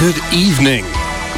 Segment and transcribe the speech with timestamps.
[0.00, 0.84] Good evening.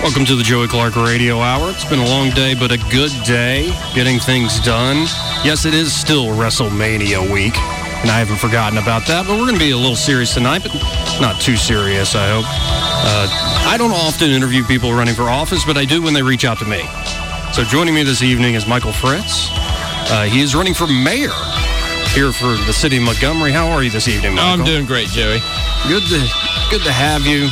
[0.04, 1.70] Welcome to the Joey Clark Radio Hour.
[1.70, 4.98] It's been a long day, but a good day getting things done.
[5.42, 9.58] Yes, it is still WrestleMania week, and I haven't forgotten about that, but we're going
[9.58, 10.72] to be a little serious tonight, but
[11.20, 12.44] not too serious, I hope.
[12.46, 13.26] Uh,
[13.68, 16.60] I don't often interview people running for office, but I do when they reach out
[16.60, 16.84] to me.
[17.52, 19.48] So joining me this evening is Michael Fritz.
[20.08, 21.34] Uh, he is running for mayor
[22.14, 23.50] here for the city of Montgomery.
[23.50, 24.60] How are you this evening, Michael?
[24.60, 25.40] I'm doing great, Joey.
[25.88, 26.20] Good to
[26.70, 27.50] good to have you.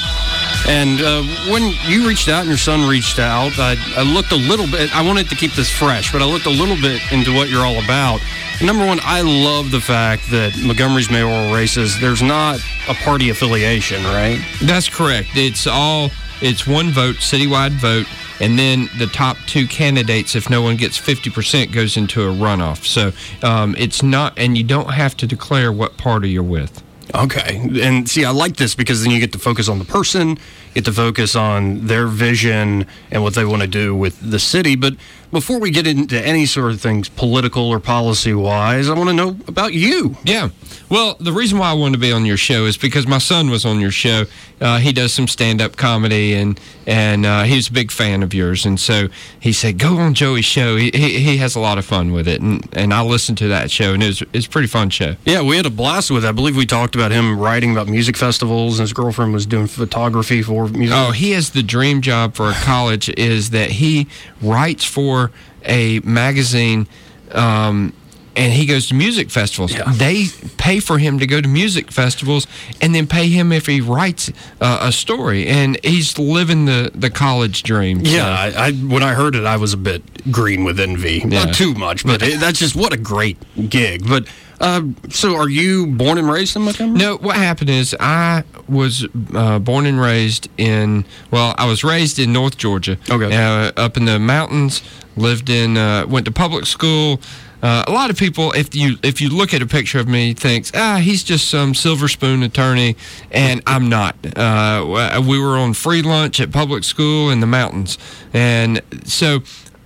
[0.69, 4.37] And uh, when you reached out and your son reached out, I, I, looked a
[4.37, 4.95] little bit.
[4.95, 7.65] I wanted to keep this fresh, but I looked a little bit into what you're
[7.65, 8.21] all about.
[8.63, 14.05] Number one, I love the fact that Montgomery's mayoral races, there's not a party affiliation,
[14.05, 14.39] right?
[14.63, 15.31] That's correct.
[15.35, 16.11] It's all,
[16.43, 18.07] it's one vote, citywide vote,
[18.41, 22.85] and then the top two candidates, if no one gets 50%, goes into a runoff.
[22.85, 23.13] So
[23.47, 26.83] um, it's not, and you don't have to declare what party you're with.
[27.15, 27.61] Okay.
[27.83, 30.39] And see, I like this because then you get to focus on the person,
[30.75, 34.77] get to focus on their vision and what they want to do with the city.
[34.77, 34.95] But
[35.31, 39.15] before we get into any sort of things, political or policy wise, I want to
[39.15, 40.17] know about you.
[40.25, 40.51] Yeah.
[40.89, 43.49] Well, the reason why I wanted to be on your show is because my son
[43.49, 44.25] was on your show.
[44.61, 48.35] Uh, he does some stand up comedy and and uh, he's a big fan of
[48.35, 48.67] yours.
[48.67, 50.77] And so he said, Go on Joey's show.
[50.77, 52.41] He, he, he, has a lot of fun with it.
[52.41, 55.15] And, and I listened to that show and it was, it's a pretty fun show.
[55.25, 56.29] Yeah, we had a blast with it.
[56.29, 59.69] I believe we talked about him writing about music festivals and his girlfriend was doing
[59.69, 60.97] photography for music.
[60.99, 64.09] Oh, he has the dream job for a college is that he
[64.43, 65.20] writes for
[65.65, 66.87] a magazine.
[67.33, 67.93] Um,
[68.37, 69.73] and he goes to music festivals.
[69.73, 69.93] Yeah.
[69.93, 70.27] They
[70.57, 72.47] pay for him to go to music festivals
[72.81, 74.31] and then pay him if he writes
[74.61, 75.47] uh, a story.
[75.47, 78.01] And he's living the, the college dream.
[78.03, 78.29] Yeah.
[78.29, 81.19] I, I, when I heard it, I was a bit green with envy.
[81.19, 81.45] Yeah.
[81.45, 83.37] Not too much, but it, that's just what a great
[83.69, 84.09] gig.
[84.09, 84.27] But
[84.61, 86.99] uh, so, are you born and raised in Montgomery?
[86.99, 87.17] No.
[87.17, 91.07] What happened is I was uh, born and raised in.
[91.31, 92.99] Well, I was raised in North Georgia.
[93.11, 93.35] Okay.
[93.35, 94.83] Uh, up in the mountains.
[95.17, 95.77] Lived in.
[95.77, 97.21] Uh, went to public school.
[97.63, 100.33] Uh, a lot of people, if you if you look at a picture of me,
[100.33, 102.97] thinks ah he's just some silver spoon attorney,
[103.31, 104.17] and I'm not.
[104.37, 107.99] Uh, we were on free lunch at public school in the mountains,
[108.33, 109.41] and so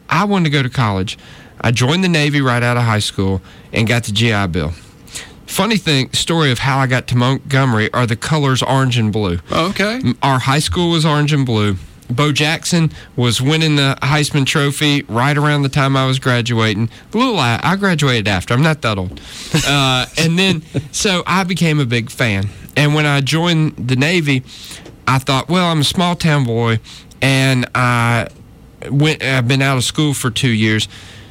[0.08, 1.18] I wanted to go to college.
[1.64, 3.40] I joined the Navy right out of high school
[3.72, 4.72] and got the GI Bill.
[5.46, 9.38] Funny thing, story of how I got to Montgomery are the colors orange and blue.
[9.50, 10.02] Okay.
[10.22, 11.76] Our high school was orange and blue.
[12.10, 16.90] Bo Jackson was winning the Heisman Trophy right around the time I was graduating.
[17.14, 18.52] A little, I graduated after.
[18.52, 19.18] I'm not that old.
[19.66, 20.60] Uh, and then,
[20.92, 22.50] so I became a big fan.
[22.76, 24.42] And when I joined the Navy,
[25.08, 26.80] I thought, well, I'm a small town boy,
[27.22, 28.28] and I
[28.90, 29.22] went.
[29.22, 30.88] I've been out of school for two years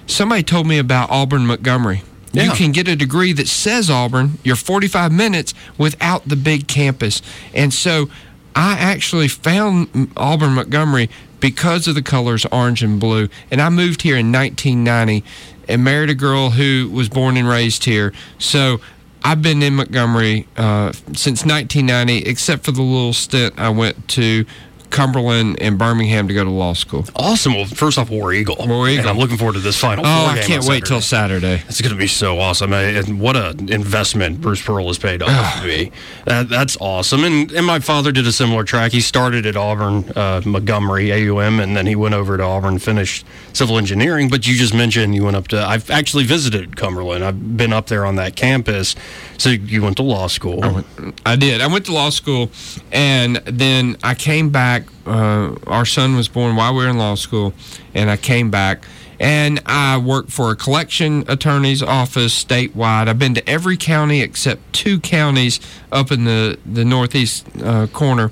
[0.08, 2.04] somebody told me about Auburn Montgomery.
[2.32, 2.46] Yeah.
[2.46, 7.22] You can get a degree that says Auburn, you're 45 minutes without the big campus.
[7.54, 8.10] And so
[8.56, 11.10] I actually found Auburn Montgomery
[11.40, 13.30] because of the colors orange and blue.
[13.52, 15.24] And I moved here in 1990
[15.68, 18.14] and married a girl who was born and raised here.
[18.40, 18.82] So
[19.24, 24.46] I've been in Montgomery uh, since 1990, except for the little stint I went to
[24.94, 27.06] Cumberland and Birmingham to go to law school.
[27.16, 27.56] Awesome.
[27.56, 28.56] Well, first off, War Eagle.
[28.60, 29.02] War Eagle.
[29.02, 30.06] And I'm looking forward to this final.
[30.06, 31.62] Oh, I can't wait till Saturday.
[31.68, 32.72] It's going to be so awesome.
[32.74, 35.92] And what an investment Bruce Pearl has paid off to me.
[36.26, 37.24] That, that's awesome.
[37.24, 38.92] And and my father did a similar track.
[38.92, 43.26] He started at Auburn, uh, Montgomery, AUM, and then he went over to Auburn, finished
[43.54, 44.30] civil engineering.
[44.30, 47.24] But you just mentioned you went up to, I've actually visited Cumberland.
[47.24, 48.96] I've been up there on that campus.
[49.38, 50.64] So you went to law school.
[50.64, 50.88] I, went,
[51.26, 51.62] I did.
[51.62, 52.52] I went to law school,
[52.92, 54.83] and then I came back.
[55.06, 57.54] Uh, our son was born while we were in law school,
[57.94, 58.86] and I came back.
[59.20, 63.08] And I worked for a collection attorney's office statewide.
[63.08, 65.60] I've been to every county except two counties
[65.92, 68.32] up in the, the northeast uh, corner.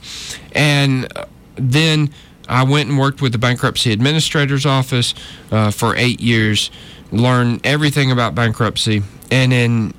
[0.54, 1.08] And
[1.56, 2.10] then
[2.50, 5.14] I went and worked with the bankruptcy administrator's office
[5.52, 6.72] uh, for eight years,
[7.12, 9.04] learned everything about bankruptcy.
[9.30, 9.94] And in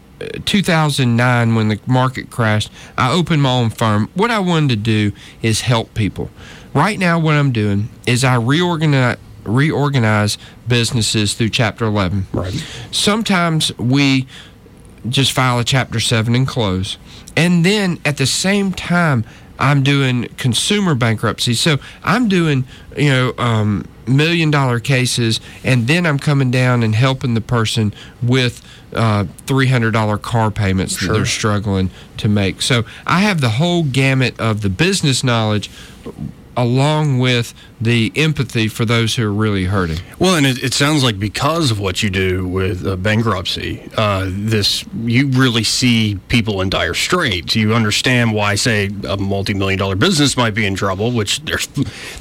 [0.44, 4.08] 2009 when the market crashed, I opened my own firm.
[4.14, 6.30] What I wanted to do is help people.
[6.74, 10.38] Right now, what I'm doing is I reorganize reorganize
[10.68, 12.26] businesses through Chapter 11.
[12.32, 12.54] Right.
[12.92, 14.26] Sometimes we
[15.08, 16.96] just file a Chapter 7 and close.
[17.36, 19.24] And then at the same time,
[19.58, 21.54] I'm doing consumer bankruptcy.
[21.54, 22.66] So I'm doing,
[22.96, 27.94] you know, um, million dollar cases, and then I'm coming down and helping the person
[28.22, 28.62] with
[28.94, 32.60] uh, $300 car payments that they're struggling to make.
[32.62, 35.70] So I have the whole gamut of the business knowledge
[36.56, 39.98] along with the empathy for those who are really hurting.
[40.18, 44.26] Well, and it, it sounds like because of what you do with uh, bankruptcy, uh,
[44.28, 47.56] this you really see people in dire straits.
[47.56, 51.10] You understand why, say, a multi-million dollar business might be in trouble.
[51.12, 51.68] Which there's,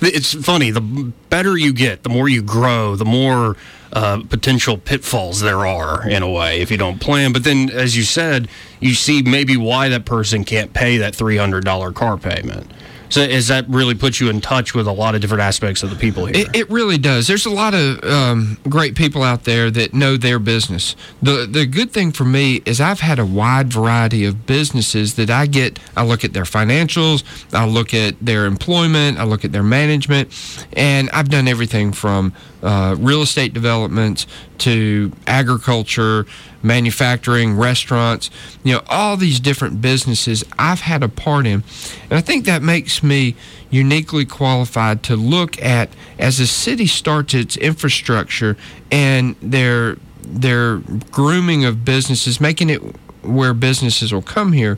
[0.02, 0.72] it's funny.
[0.72, 0.82] The
[1.30, 3.58] better you get, the more you grow, the more
[3.94, 7.34] uh, potential pitfalls there are in a way if you don't plan.
[7.34, 8.48] But then, as you said,
[8.80, 12.72] you see maybe why that person can't pay that three hundred dollar car payment.
[13.12, 15.90] So, is that really put you in touch with a lot of different aspects of
[15.90, 16.48] the people here?
[16.48, 17.28] It, it really does.
[17.28, 20.96] There's a lot of um, great people out there that know their business.
[21.22, 25.30] The the good thing for me is I've had a wide variety of businesses that
[25.30, 25.78] I get.
[25.96, 27.24] I look at their financials,
[27.54, 30.30] I look at their employment, I look at their management,
[30.74, 34.28] and I've done everything from uh, real estate developments
[34.60, 36.26] to agriculture,
[36.64, 38.30] manufacturing, restaurants,
[38.64, 41.64] you know, all these different businesses I've had a part in.
[42.04, 43.36] And I think that makes me
[43.70, 48.58] uniquely qualified to look at as a city starts its infrastructure
[48.92, 50.78] and their their
[51.10, 52.82] grooming of businesses, making it
[53.24, 54.78] where businesses will come here.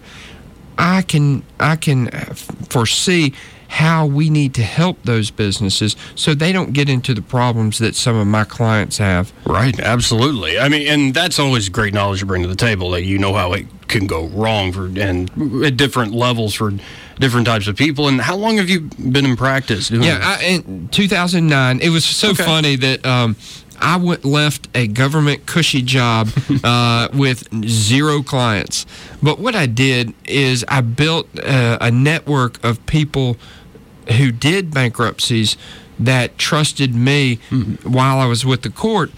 [0.77, 2.09] I can I can
[2.69, 3.33] foresee
[3.73, 7.95] how we need to help those businesses so they don't get into the problems that
[7.95, 9.33] some of my clients have.
[9.47, 10.59] Right, absolutely.
[10.59, 13.33] I mean, and that's always great knowledge to bring to the table that you know
[13.33, 16.71] how it can go wrong for and at different levels for
[17.19, 18.07] different types of people.
[18.07, 19.89] And how long have you been in practice?
[19.89, 22.43] Doing yeah, I, in 2009, it was so okay.
[22.43, 23.03] funny that.
[23.05, 23.35] Um,
[23.81, 26.29] I went left a government cushy job
[26.63, 28.85] uh, with zero clients.
[29.21, 33.35] But what I did is I built uh, a network of people
[34.11, 35.57] who did bankruptcies
[35.99, 37.91] that trusted me mm-hmm.
[37.91, 39.11] while I was with the court.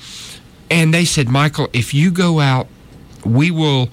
[0.70, 2.68] And they said, Michael, if you go out,
[3.24, 3.90] we will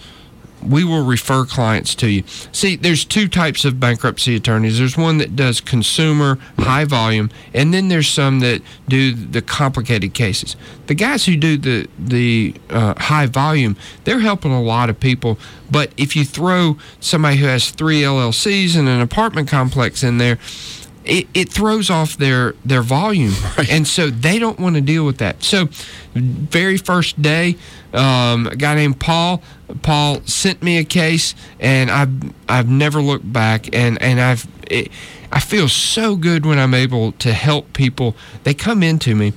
[0.63, 2.23] we will refer clients to you.
[2.53, 4.79] See, there's two types of bankruptcy attorneys.
[4.79, 10.15] There's one that does consumer, high volume, and then there's some that do the complicated
[10.15, 10.57] cases.
[10.87, 15.39] The guys who do the the uh, high volume, they're helping a lot of people.
[15.71, 20.39] But if you throw somebody who has three LLCs and an apartment complex in there,
[21.05, 23.71] it, it throws off their their volume, right.
[23.71, 25.43] and so they don't want to deal with that.
[25.43, 25.69] So,
[26.15, 27.57] very first day,
[27.93, 29.43] um, a guy named Paul.
[29.83, 32.11] Paul sent me a case, and I've
[32.49, 34.47] I've never looked back, and and I've.
[34.71, 34.91] It,
[35.35, 38.15] I feel so good when I'm able to help people.
[38.45, 39.33] They come into me,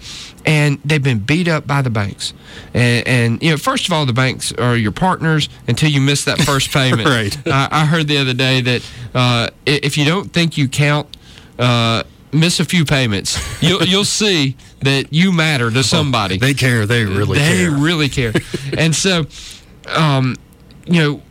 [0.45, 2.33] and they've been beat up by the banks.
[2.73, 6.25] And, and you know, first of all, the banks are your partners until you miss
[6.25, 7.07] that first payment.
[7.07, 7.38] right.
[7.47, 11.14] I, I, heard the other day that uh, if you don't think you count
[11.59, 16.35] uh, miss a few payments, you'll you'll see that you matter to somebody.
[16.35, 16.85] Oh, they care.
[16.85, 17.71] They really they care.
[17.71, 18.33] really care.
[18.77, 19.25] and so,
[19.87, 20.35] um,
[20.85, 21.21] you know,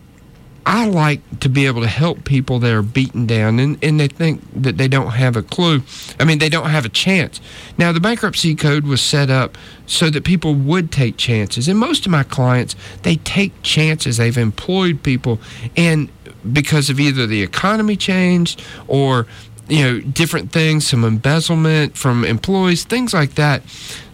[0.67, 4.09] I like to be able to help people that are beaten down and, and they
[4.09, 5.83] think that they don't have a clue.
[6.19, 7.41] I mean, they don't have a chance.
[7.77, 11.69] Now, the bankruptcy code was set up so that people would take chances.
[11.69, 14.17] And most of my clients, they take chances.
[14.17, 15.39] They've employed people.
[15.77, 16.09] And
[16.51, 19.27] because of either the economy changed or
[19.69, 23.63] you know, different things, some embezzlement from employees, things like that.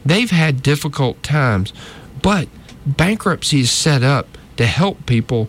[0.05, 1.73] They've had difficult times,
[2.23, 2.49] but
[2.87, 5.49] bankruptcy is set up to help people.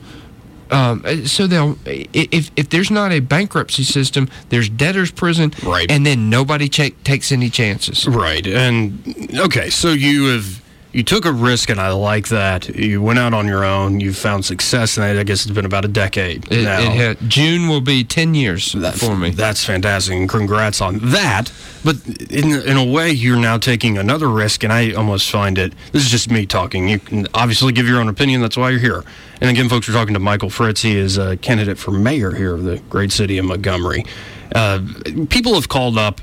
[0.71, 6.05] Um, so they'll if if there's not a bankruptcy system, there's debtors prison, right, and
[6.05, 8.47] then nobody ch- takes any chances, right.
[8.47, 10.60] And okay, so you have
[10.93, 12.67] you took a risk, and I like that.
[12.75, 13.99] You went out on your own.
[13.99, 16.79] You found success, and I guess it's been about a decade it, now.
[16.79, 19.29] It had, June will be ten years that, for me.
[19.29, 21.51] That's fantastic, and congrats on that.
[21.83, 21.95] But
[22.29, 25.73] in in a way, you're now taking another risk, and I almost find it.
[25.91, 26.89] This is just me talking.
[26.89, 28.41] You can obviously give your own opinion.
[28.41, 29.03] That's why you're here.
[29.39, 30.81] And again, folks, we're talking to Michael Fritz.
[30.81, 34.05] He is a candidate for mayor here of the great city of Montgomery.
[34.53, 34.81] Uh,
[35.29, 36.21] people have called up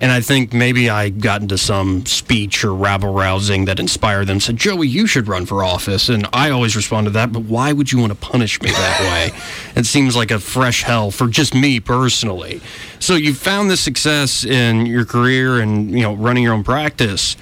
[0.00, 4.40] and I think maybe I got into some speech or rabble rousing that inspired them.
[4.40, 6.08] Said, Joey, you should run for office.
[6.08, 9.00] And I always respond to that, but why would you want to punish me that
[9.34, 9.38] way?
[9.74, 12.60] it seems like a fresh hell for just me personally.
[12.98, 17.36] So you found this success in your career and you know running your own practice.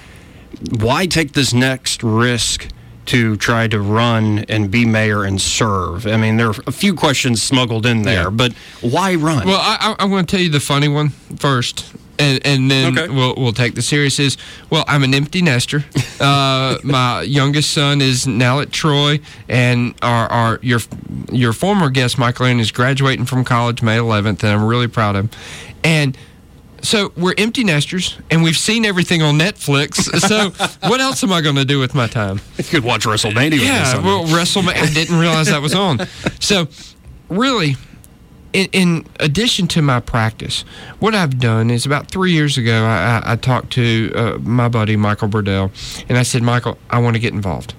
[0.79, 2.69] Why take this next risk?
[3.05, 6.07] to try to run and be mayor and serve?
[6.07, 8.29] I mean, there are a few questions smuggled in there, yeah.
[8.31, 9.47] but why run?
[9.47, 11.85] Well, I, am going to tell you the funny one first
[12.19, 13.13] and and then Okay.
[13.13, 14.37] we'll we'll take the serious is
[14.69, 15.83] well I'm an empty nester.
[16.19, 19.19] Uh, my youngest son is now at Troy,
[19.49, 20.79] and our, our your
[21.31, 25.15] your former guest Michael Aaron is graduating from college May 11th, and I'm really proud
[25.15, 25.29] of him.
[25.83, 26.17] And
[26.81, 30.09] so we're empty nesters, and we've seen everything on Netflix.
[30.25, 30.51] So
[30.87, 32.39] what else am I going to do with my time?
[32.57, 33.59] You could watch WrestleMania.
[33.59, 34.77] Yeah, well, WrestleMania.
[34.77, 35.99] I didn't realize that was on.
[36.39, 36.67] So,
[37.29, 37.75] really,
[38.55, 40.63] in, in addition to my practice,
[40.99, 44.69] what I've done is about three years ago, I, I, I talked to uh, my
[44.69, 45.71] buddy Michael Burdell,
[46.07, 47.73] and I said, Michael, I want to get involved.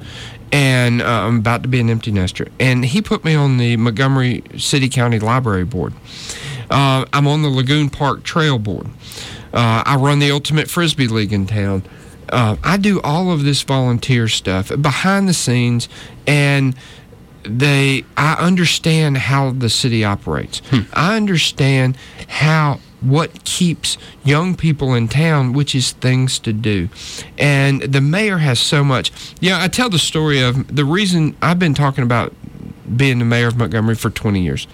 [0.53, 2.49] And uh, I'm about to be an empty nester.
[2.61, 5.95] And he put me on the Montgomery City County Library Board.
[6.71, 8.87] Uh, I'm on the Lagoon Park Trail Board.
[9.55, 11.85] Uh, I run the Ultimate Frisbee League in town.
[12.29, 15.89] Uh, I do all of this volunteer stuff behind the scenes,
[16.27, 16.77] and
[17.47, 20.61] they I understand how the city operates.
[20.71, 20.81] Hmm.
[20.93, 21.97] I understand
[22.29, 26.89] how what keeps young people in town, which is things to do.
[27.39, 29.13] And the mayor has so much.
[29.41, 32.33] Yeah, I tell the story of the reason I've been talking about
[32.97, 34.67] being the mayor of Montgomery for 20 years.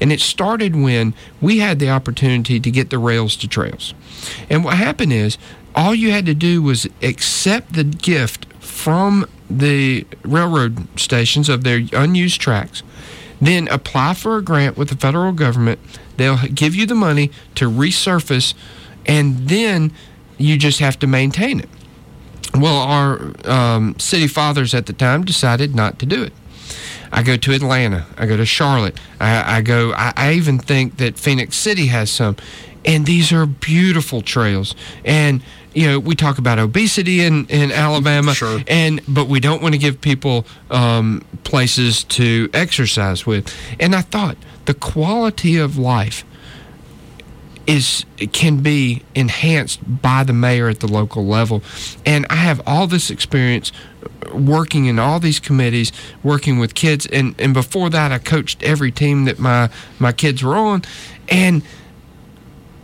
[0.00, 3.94] And it started when we had the opportunity to get the rails to trails.
[4.50, 5.38] And what happened is
[5.74, 11.82] all you had to do was accept the gift from the railroad stations of their
[11.92, 12.82] unused tracks,
[13.40, 15.78] then apply for a grant with the federal government.
[16.16, 18.54] They'll give you the money to resurface,
[19.06, 19.92] and then
[20.38, 21.68] you just have to maintain it.
[22.54, 26.32] Well, our um, city fathers at the time decided not to do it.
[27.12, 28.06] I go to Atlanta.
[28.16, 28.98] I go to Charlotte.
[29.20, 29.92] I, I go.
[29.92, 32.36] I, I even think that Phenix City has some,
[32.84, 34.74] and these are beautiful trails.
[35.04, 35.42] And
[35.74, 38.60] you know, we talk about obesity in in Alabama, Sure.
[38.66, 43.54] and but we don't want to give people um, places to exercise with.
[43.78, 46.24] And I thought the quality of life
[47.66, 51.62] is can be enhanced by the mayor at the local level
[52.04, 53.72] and i have all this experience
[54.32, 55.92] working in all these committees
[56.22, 60.42] working with kids and and before that i coached every team that my my kids
[60.42, 60.82] were on
[61.28, 61.62] and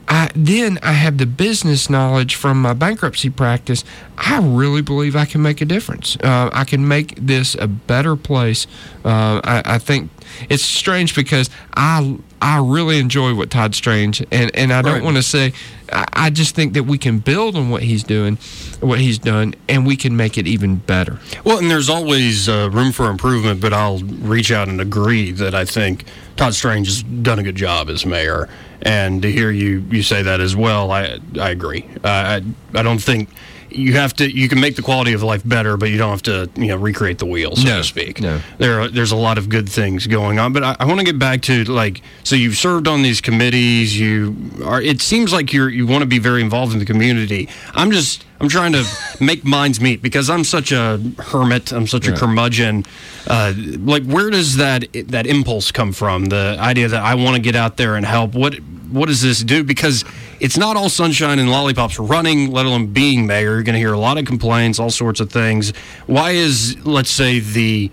[0.09, 3.85] I then I have the business knowledge from my bankruptcy practice.
[4.17, 6.17] I really believe I can make a difference.
[6.17, 8.67] Uh, I can make this a better place.
[9.05, 10.11] Uh, I, I think
[10.49, 15.03] it's strange because I I really enjoy what Todd Strange and and I don't Right.
[15.03, 15.53] want to say
[15.93, 18.37] I, I just think that we can build on what he's doing,
[18.81, 21.19] what he's done, and we can make it even better.
[21.45, 25.55] Well, and there's always uh, room for improvement, but I'll reach out and agree that
[25.55, 26.05] I think
[26.37, 28.49] Todd Strange has done a good job as mayor.
[28.83, 31.85] And to hear you you say that as well, I I agree.
[32.05, 32.43] Uh, I
[32.75, 33.29] I don't think
[33.71, 34.31] you have to.
[34.31, 36.77] You can make the quality of life better, but you don't have to you know
[36.77, 38.21] recreate the wheel, so No, to speak.
[38.21, 38.41] no.
[38.59, 41.05] There are, there's a lot of good things going on, but I, I want to
[41.05, 43.99] get back to like so you've served on these committees.
[43.99, 44.81] You are.
[44.81, 47.49] It seems like you're you want to be very involved in the community.
[47.75, 48.25] I'm just.
[48.41, 48.85] I'm trying to
[49.21, 51.73] make minds meet because I'm such a hermit.
[51.73, 52.85] I'm such a curmudgeon.
[53.27, 56.27] Uh, like, where does that that impulse come from?
[56.27, 58.35] The idea that I want to get out there and help.
[58.35, 58.55] What
[58.93, 59.65] what does this do?
[59.65, 60.05] Because
[60.41, 63.55] it's not all sunshine and lollipops running, let alone being mayor.
[63.55, 65.77] You're going to hear a lot of complaints, all sorts of things.
[66.07, 67.91] Why is let's say the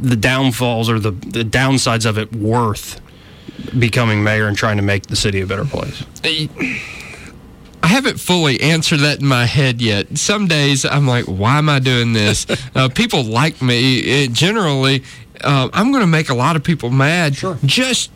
[0.00, 3.00] the downfalls or the the downsides of it worth
[3.78, 6.04] becoming mayor and trying to make the city a better place?
[7.82, 10.16] I haven't fully answered that in my head yet.
[10.16, 12.46] Some days I'm like, why am I doing this?
[12.74, 13.98] uh, people like me.
[13.98, 15.02] It, generally,
[15.42, 17.58] uh, I'm going to make a lot of people mad sure.
[17.66, 18.10] just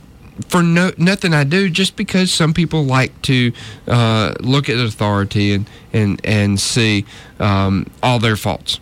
[0.48, 3.52] for no, nothing I do, just because some people like to
[3.86, 7.04] uh, look at authority and, and, and see
[7.40, 8.80] um, all their faults.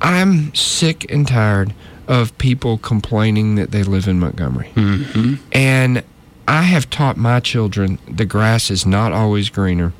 [0.00, 1.74] I'm sick and tired
[2.08, 4.70] of people complaining that they live in Montgomery.
[5.52, 6.02] And
[6.48, 9.92] I have taught my children the grass is not always greener.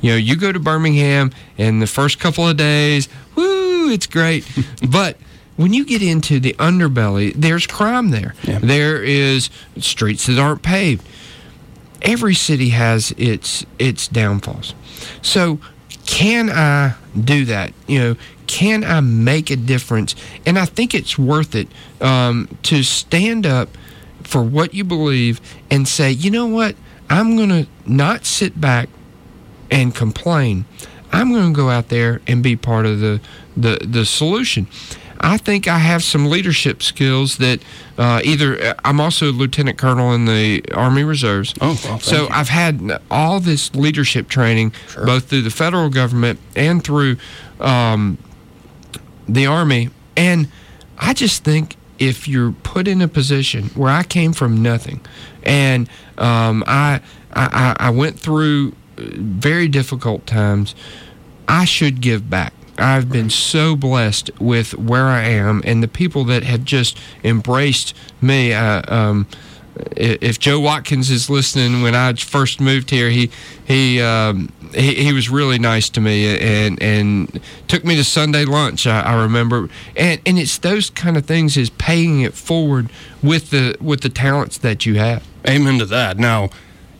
[0.00, 4.44] You know, you go to Birmingham and the first couple of days, woo, it's great.
[4.90, 5.16] but
[5.56, 8.34] when you get into the underbelly, there's crime there.
[8.58, 11.06] There is streets that aren't paved.
[12.02, 14.74] Every city has its its downfalls.
[15.20, 15.60] So
[16.06, 17.72] can I do that?
[17.86, 18.16] You know,
[18.46, 20.14] can I make a difference?
[20.44, 21.68] And I think it's worth it
[22.00, 23.68] um, to stand up
[24.22, 25.40] for what you believe
[25.70, 26.74] and say, you know what?
[27.08, 28.88] I'm going to not sit back
[29.70, 30.64] and complain.
[31.12, 33.20] I'm going to go out there and be part of the,
[33.56, 34.66] the, the solution.
[35.22, 37.60] I think I have some leadership skills that
[37.96, 41.54] uh, either I'm also a lieutenant colonel in the Army Reserves.
[41.60, 42.28] Oh, well, so you.
[42.30, 47.18] I've had all this leadership training, both through the federal government and through
[47.60, 48.18] um,
[49.28, 49.90] the Army.
[50.16, 50.48] And
[50.98, 55.00] I just think if you're put in a position where I came from nothing
[55.44, 55.88] and
[56.18, 57.00] um, I
[57.32, 60.74] I, I, I went through uh, very difficult times.
[61.48, 62.52] I should give back.
[62.82, 67.94] I've been so blessed with where I am and the people that have just embraced
[68.20, 68.52] me.
[68.52, 69.26] Uh, um,
[69.96, 73.30] if Joe Watkins is listening, when I first moved here, he
[73.64, 78.44] he um, he, he was really nice to me and and took me to Sunday
[78.44, 78.86] lunch.
[78.86, 82.90] I, I remember, and and it's those kind of things is paying it forward
[83.22, 85.26] with the with the talents that you have.
[85.48, 86.18] Amen to that.
[86.18, 86.50] Now,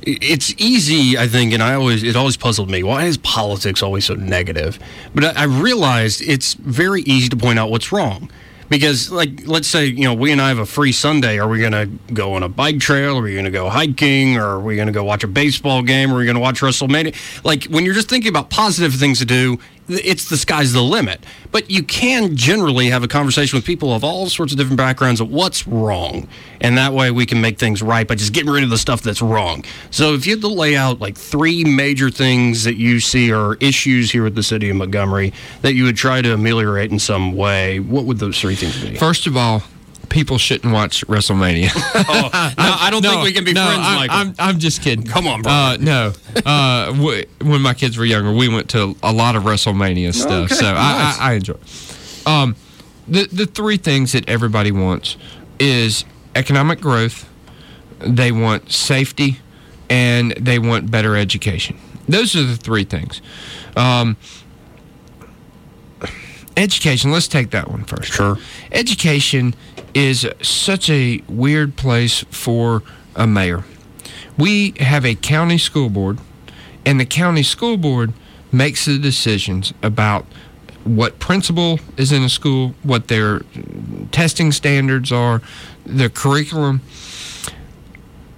[0.04, 2.82] it's easy, I think, and I always it always puzzled me.
[2.82, 4.78] Why is politics always so negative?
[5.14, 8.30] But I, I realized it's very easy to point out what's wrong.
[8.68, 11.38] Because, like, let's say, you know, we and I have a free Sunday.
[11.38, 13.18] Are we going to go on a bike trail?
[13.18, 14.38] Are we going to go hiking?
[14.38, 16.10] Or are we going to go watch a baseball game?
[16.10, 17.44] Are we going to watch WrestleMania?
[17.44, 19.58] Like, when you're just thinking about positive things to do,
[19.94, 21.24] it's the sky's the limit.
[21.50, 25.20] But you can generally have a conversation with people of all sorts of different backgrounds
[25.20, 26.28] of what's wrong.
[26.60, 29.02] And that way we can make things right by just getting rid of the stuff
[29.02, 29.64] that's wrong.
[29.90, 33.54] So if you had to lay out like three major things that you see are
[33.56, 35.32] issues here with the city of Montgomery
[35.62, 38.96] that you would try to ameliorate in some way, what would those three things be?
[38.96, 39.62] First of all,
[40.12, 41.70] people shouldn't watch WrestleMania.
[42.14, 44.16] Oh, no, I don't think we can be no, friends, I, Michael.
[44.16, 45.04] I'm, I'm just kidding.
[45.06, 45.52] Come on, bro.
[45.52, 46.12] Uh, no.
[46.44, 50.50] Uh, w- when my kids were younger, we went to a lot of WrestleMania stuff.
[50.50, 51.18] Okay, so nice.
[51.18, 52.26] I, I, I enjoy it.
[52.26, 52.56] Um,
[53.08, 55.16] the, the three things that everybody wants
[55.58, 56.04] is
[56.34, 57.28] economic growth,
[58.00, 59.38] they want safety,
[59.88, 61.78] and they want better education.
[62.08, 63.22] Those are the three things.
[63.76, 64.16] Um,
[66.56, 68.12] education, let's take that one first.
[68.12, 68.38] Sure.
[68.70, 69.54] Education
[69.94, 72.82] is such a weird place for
[73.14, 73.64] a mayor.
[74.38, 76.18] We have a county school board,
[76.86, 78.12] and the county school board
[78.50, 80.26] makes the decisions about
[80.84, 83.42] what principal is in a school, what their
[84.10, 85.40] testing standards are,
[85.86, 86.80] their curriculum,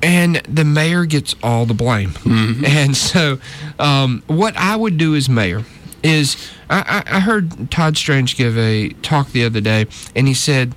[0.02, 2.12] and the mayor gets all the blame.
[2.66, 3.38] And so,
[3.78, 5.64] um, what I would do as mayor
[6.02, 6.36] is
[6.74, 10.74] I, I I heard Todd Strange give a talk the other day, and he said.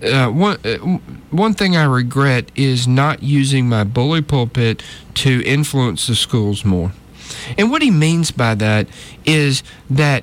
[0.00, 0.76] Uh, one uh,
[1.32, 4.80] one thing I regret is not using my bully pulpit
[5.14, 6.92] to influence the schools more.
[7.58, 8.86] And what he means by that
[9.24, 10.22] is that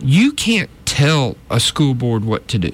[0.00, 2.72] you can't tell a school board what to do,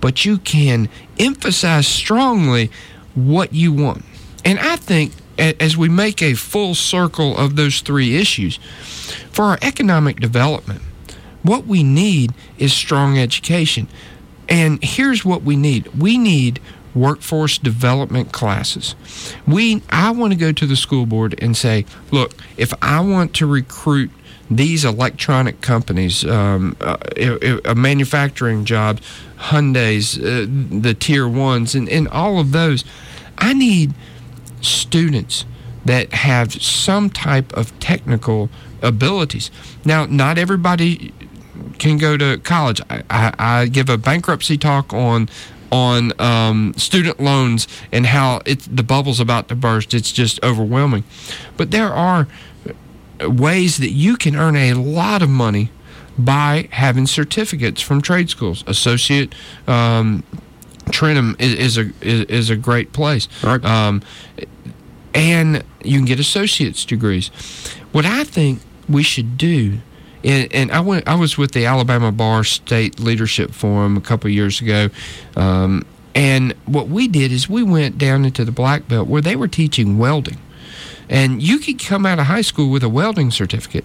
[0.00, 2.70] but you can emphasize strongly
[3.16, 4.04] what you want.
[4.44, 8.58] And I think as we make a full circle of those three issues,
[9.30, 10.82] for our economic development,
[11.42, 13.88] what we need is strong education.
[14.48, 16.60] And here's what we need we need
[16.94, 18.94] workforce development classes.
[19.46, 23.34] We, I want to go to the school board and say, look, if I want
[23.34, 24.10] to recruit
[24.50, 29.02] these electronic companies, um, uh, uh, uh, manufacturing jobs,
[29.36, 32.84] Hyundai's, uh, the tier ones, and, and all of those,
[33.38, 33.92] I need
[34.60, 35.44] students
[35.84, 38.50] that have some type of technical
[38.82, 39.50] abilities.
[39.84, 41.12] Now, not everybody
[41.78, 42.80] can go to college.
[42.90, 45.28] I, I, I give a bankruptcy talk on
[45.72, 49.94] on um, student loans and how it's the bubble's about to burst.
[49.94, 51.04] It's just overwhelming.
[51.56, 52.28] But there are
[53.20, 55.70] ways that you can earn a lot of money
[56.18, 58.64] by having certificates from trade schools.
[58.66, 59.34] Associate
[59.66, 60.22] um,
[60.86, 63.28] Trenholm is, is a is, is a great place.
[63.42, 63.64] Right.
[63.64, 64.02] Um,
[65.14, 67.30] and you can get associate's degrees.
[67.92, 69.78] What I think we should do,
[70.22, 74.28] and, and I went, I was with the Alabama Bar State Leadership Forum a couple
[74.28, 74.90] of years ago,
[75.34, 79.36] um, and what we did is we went down into the Black Belt where they
[79.36, 80.38] were teaching welding,
[81.08, 83.84] and you could come out of high school with a welding certificate.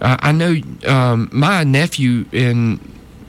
[0.00, 0.56] Uh, I know
[0.88, 2.80] um, my nephew in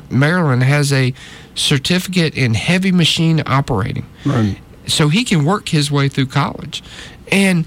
[0.09, 1.13] Maryland has a
[1.55, 4.57] certificate in heavy machine operating Right.
[4.87, 6.83] so he can work his way through college.
[7.31, 7.65] And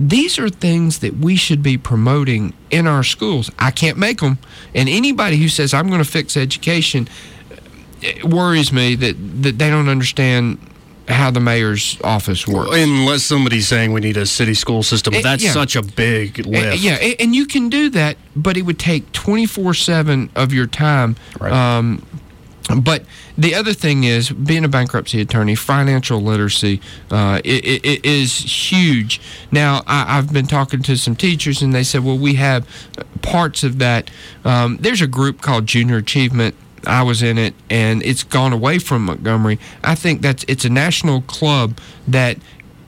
[0.00, 3.50] these are things that we should be promoting in our schools.
[3.58, 4.38] I can't make them.
[4.74, 7.08] And anybody who says, I'm going to fix education,
[8.00, 10.58] it worries me that, that they don't understand
[11.08, 12.70] how the mayor's office works.
[12.72, 15.52] Unless somebody's saying we need a city school system, Eh, that's yeah.
[15.52, 16.78] such a big Uh, lift.
[16.82, 21.16] yeah, and you can do that, but it would take 24 7 of your time.
[21.40, 21.52] Right.
[21.52, 22.02] Um,
[22.82, 23.04] but
[23.36, 28.36] the other thing is, being a bankruptcy attorney, financial literacy uh, i i i- is
[28.70, 29.20] huge.
[29.50, 32.66] Now, I, I've been talking to some teachers, and they said, well, we have
[33.22, 34.10] parts of that.
[34.44, 36.54] Um, there's a group called Junior Achievement.
[36.86, 39.58] I was in it, and it's gone away from Montgomery.
[39.84, 42.38] I think that's it's a national club that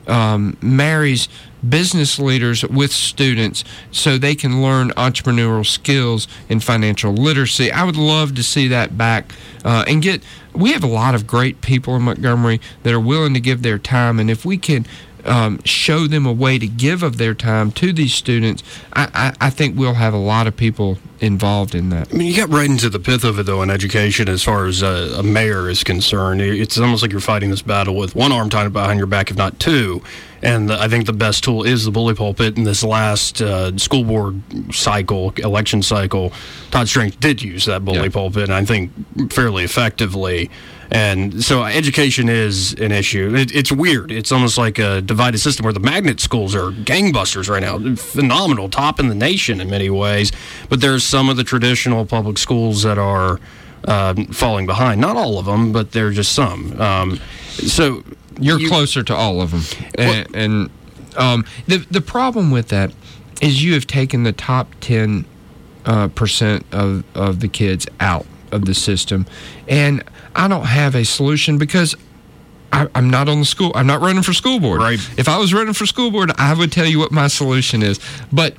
[0.07, 1.29] um, marries
[1.69, 7.71] business leaders with students so they can learn entrepreneurial skills and financial literacy.
[7.71, 10.23] I would love to see that back uh, and get.
[10.53, 13.77] We have a lot of great people in Montgomery that are willing to give their
[13.77, 14.85] time, and if we can
[15.25, 19.47] um, show them a way to give of their time to these students, I, I,
[19.47, 22.13] I think we'll have a lot of people involved in that.
[22.13, 24.65] I mean, you got right into the pith of it, though, in education as far
[24.65, 26.41] as uh, a mayor is concerned.
[26.41, 29.37] It's almost like you're fighting this battle with one arm tied behind your back, if
[29.37, 30.03] not two.
[30.45, 32.55] And I think the best tool is the bully pulpit.
[32.55, 34.39] In this last uh, school board
[34.71, 36.31] cycle, election cycle,
[36.69, 38.09] Todd Strange did use that bully yeah.
[38.09, 38.91] pulpit, and I think
[39.33, 40.51] fairly effectively.
[40.91, 43.33] And so education is an issue.
[43.35, 44.11] It, it's weird.
[44.11, 47.95] It's almost like a divided system where the magnet schools are gangbusters right now.
[47.95, 50.31] Phenomenal, top in the nation in many ways.
[50.69, 53.39] But there's some of the traditional public schools that are
[53.87, 55.01] uh, falling behind.
[55.01, 56.79] Not all of them, but there are just some.
[56.79, 58.03] Um, so
[58.39, 59.87] you're you, closer to all of them.
[59.95, 60.69] And, well, and
[61.17, 62.91] um, the, the problem with that
[63.41, 65.25] is you have taken the top 10
[65.85, 69.25] uh, percent of, of the kids out of the system.
[69.67, 70.03] And
[70.35, 71.95] I don't have a solution because
[72.71, 73.71] I, am not on the school.
[73.75, 74.81] I'm not running for school board.
[74.81, 74.99] Right.
[75.17, 77.99] If I was running for school board, I would tell you what my solution is.
[78.31, 78.55] But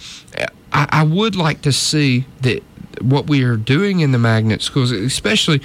[0.73, 2.63] I, I would like to see that
[3.03, 5.61] what we are doing in the magnet schools, especially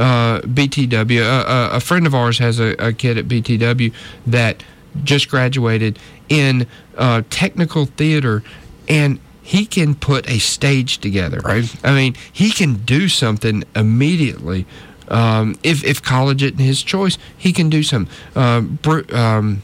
[0.00, 1.22] uh, BTW.
[1.22, 3.92] Uh, a friend of ours has a, a, kid at BTW
[4.26, 4.64] that
[5.04, 8.42] just graduated in uh, technical theater,
[8.88, 11.40] and he can put a stage together.
[11.44, 11.72] Right.
[11.84, 14.66] I mean, he can do something immediately.
[15.08, 18.08] Um, if if college isn't his choice, he can do some.
[18.34, 18.78] Um,
[19.12, 19.62] um,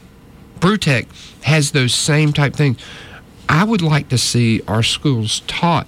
[0.59, 1.07] Brewtech
[1.43, 2.77] has those same type things.
[3.49, 5.87] I would like to see our schools taught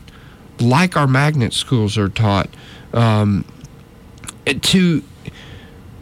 [0.59, 2.49] like our magnet schools are taught
[2.93, 3.45] um,
[4.45, 5.03] to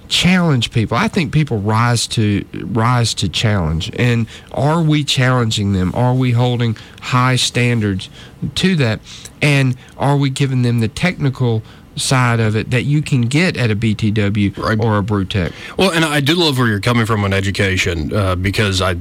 [0.07, 0.97] challenge people.
[0.97, 3.91] I think people rise to rise to challenge.
[3.97, 5.91] And are we challenging them?
[5.95, 8.09] Are we holding high standards
[8.55, 8.99] to that?
[9.41, 11.61] And are we giving them the technical
[11.95, 14.79] side of it that you can get at a BTW right.
[14.79, 15.51] or a Brewtech?
[15.77, 18.97] Well, and I do love where you're coming from on education uh, because I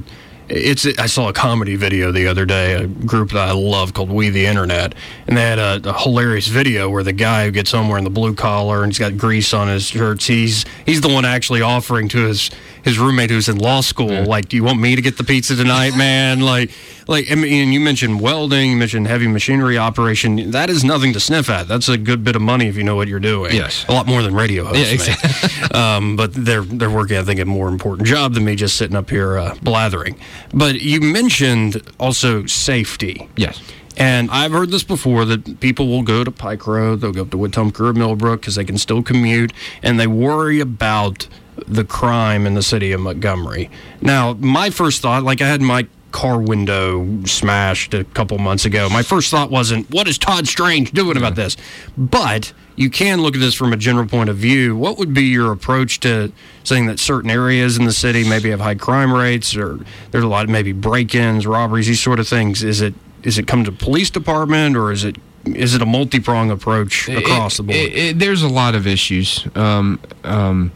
[0.49, 4.09] it's I saw a comedy video the other day, a group that I love called
[4.09, 4.95] We the Internet,
[5.27, 8.09] and they had a, a, hilarious video where the guy who gets home wearing the
[8.09, 12.07] blue collar and he's got grease on his shirts, he's he's the one actually offering
[12.09, 12.49] to his
[12.87, 14.23] his roommate who's in law school, yeah.
[14.23, 16.39] like, do you want me to get the pizza tonight, man?
[16.39, 16.71] like,
[17.07, 20.51] like I mean, you mentioned welding, you mentioned heavy machinery operation.
[20.51, 21.67] That is nothing to sniff at.
[21.67, 23.53] That's a good bit of money if you know what you're doing.
[23.53, 24.87] Yes, a lot more than radio hosts.
[24.87, 25.69] Yeah, exactly.
[25.79, 28.95] um, but they're they're working, I think, a more important job than me just sitting
[28.95, 30.17] up here uh, blathering.
[30.53, 33.29] But you mentioned also safety.
[33.35, 33.61] Yes.
[33.97, 37.31] And I've heard this before that people will go to Pike Road, they'll go up
[37.31, 41.27] to Wetumpka or Millbrook because they can still commute, and they worry about
[41.67, 43.71] the crime in the city of Montgomery.
[43.99, 48.87] Now, my first thought, like I had my car window smashed a couple months ago.
[48.89, 51.57] My first thought wasn't, what is Todd Strange doing about this?
[51.97, 54.77] But you can look at this from a general point of view.
[54.77, 56.31] What would be your approach to
[56.63, 59.79] saying that certain areas in the city maybe have high crime rates or
[60.11, 62.63] there's a lot of maybe break-ins, robberies, these sort of things?
[62.63, 66.51] Is it is it come to police department or is it is it a multi-prong
[66.51, 67.75] approach across it, the board?
[67.77, 69.47] It, it, there's a lot of issues.
[69.55, 70.71] Um, um,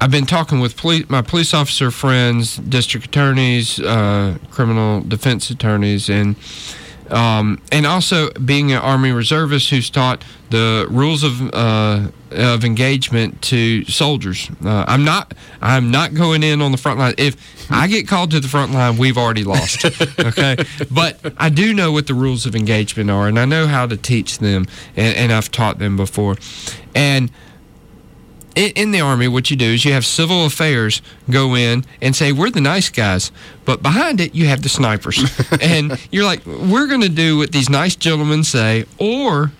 [0.00, 6.08] I've been talking with police, my police officer friends, district attorneys, uh, criminal defense attorneys,
[6.08, 6.34] and
[7.10, 13.40] um, and also being an Army reservist who's taught the rules of uh, of engagement
[13.42, 14.50] to soldiers.
[14.64, 17.14] Uh, I'm not I'm not going in on the front line.
[17.18, 17.36] If
[17.70, 19.84] I get called to the front line, we've already lost.
[20.18, 20.56] Okay,
[20.90, 23.96] but I do know what the rules of engagement are, and I know how to
[23.96, 26.36] teach them, and, and I've taught them before,
[26.94, 27.30] and
[28.58, 32.32] in, the Army, what you do is you have civil affairs go in and say,
[32.32, 33.30] We're the nice guys.
[33.64, 35.22] But behind it, you have the snipers.
[35.60, 39.52] and you're like, We're going to do what these nice gentlemen say, or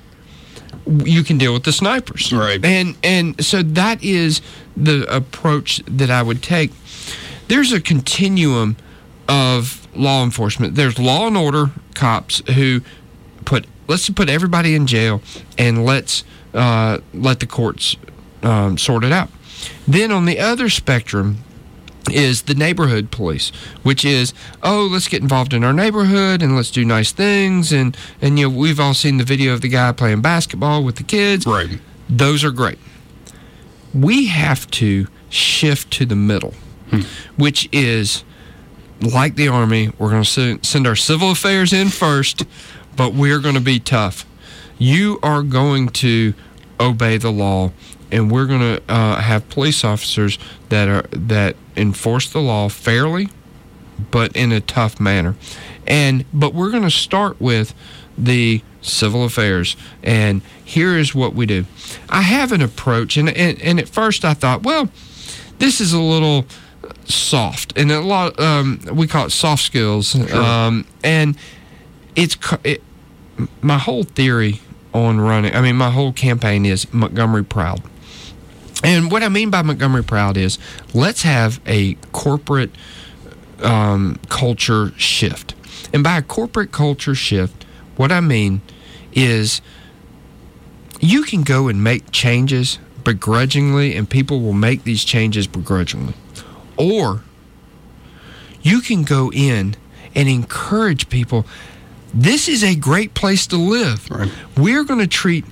[1.04, 2.32] you can deal with the snipers.
[2.32, 2.64] Right.
[2.64, 4.40] And, and so that is
[4.76, 6.72] the approach that I would take.
[7.48, 8.76] There's a continuum
[9.28, 10.74] of law enforcement.
[10.74, 12.82] There's law and order cops who
[13.44, 15.22] put let's put everybody in jail
[15.56, 16.24] and let's
[16.54, 17.96] uh, let the courts
[18.42, 19.30] um, it out.
[19.86, 21.38] Then on the other spectrum,
[22.10, 23.50] is the neighborhood police,
[23.82, 27.96] which is oh let's get involved in our neighborhood and let's do nice things and
[28.20, 31.02] and you know we've all seen the video of the guy playing basketball with the
[31.02, 31.46] kids.
[31.46, 31.78] Right.
[32.08, 32.78] Those are great.
[33.94, 36.54] We have to shift to the middle,
[36.90, 37.00] hmm.
[37.36, 38.24] which is
[39.00, 39.92] like the army.
[39.98, 42.44] We're going to send our civil affairs in first,
[42.96, 44.26] but we're going to be tough.
[44.78, 46.34] You are going to
[46.80, 47.72] obey the law
[48.10, 53.28] and we're going to uh, have police officers that are that enforce the law fairly,
[54.10, 55.34] but in a tough manner.
[55.86, 57.74] And but we're going to start with
[58.16, 61.64] the civil affairs, and here is what we do.
[62.08, 64.90] I have an approach, and and, and at first I thought, well,
[65.58, 66.46] this is a little
[67.04, 70.14] soft, and a lot um, we call it soft skills.
[70.32, 71.36] Um, and
[72.16, 72.82] it's it,
[73.62, 74.60] my whole theory
[74.92, 75.54] on running.
[75.54, 77.82] I mean, my whole campaign is Montgomery proud.
[78.84, 80.58] And what I mean by Montgomery proud is
[80.94, 82.70] let's have a corporate
[83.62, 85.54] um, culture shift.
[85.92, 87.64] And by a corporate culture shift,
[87.96, 88.60] what I mean
[89.12, 89.60] is
[91.00, 96.14] you can go and make changes begrudgingly, and people will make these changes begrudgingly.
[96.76, 97.22] Or
[98.62, 99.76] you can go in
[100.14, 101.46] and encourage people.
[102.12, 104.10] This is a great place to live.
[104.10, 104.30] Right.
[104.56, 105.44] We're going to treat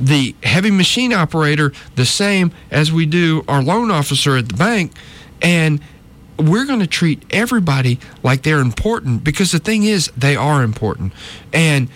[0.00, 4.92] the heavy machine operator the same as we do our loan officer at the bank.
[5.42, 5.80] And
[6.38, 11.12] we're going to treat everybody like they're important because the thing is, they are important.
[11.52, 11.88] And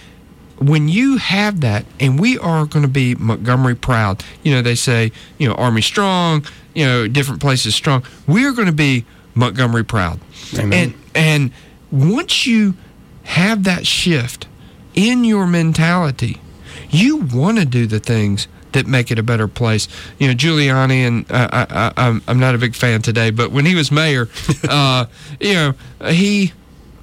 [0.58, 4.74] when you have that, and we are going to be Montgomery proud, you know, they
[4.74, 8.04] say, you know, Army strong, you know, different places strong.
[8.26, 10.20] We're going to be Montgomery proud.
[10.58, 10.72] Amen.
[10.72, 12.74] And, and once you
[13.24, 14.46] have that shift
[14.94, 16.40] in your mentality,
[16.94, 19.88] you want to do the things that make it a better place.
[20.18, 23.50] You know, Giuliani, and uh, I, I, I'm, I'm not a big fan today, but
[23.50, 24.28] when he was mayor,
[24.68, 25.06] uh,
[25.40, 25.74] you know,
[26.08, 26.52] he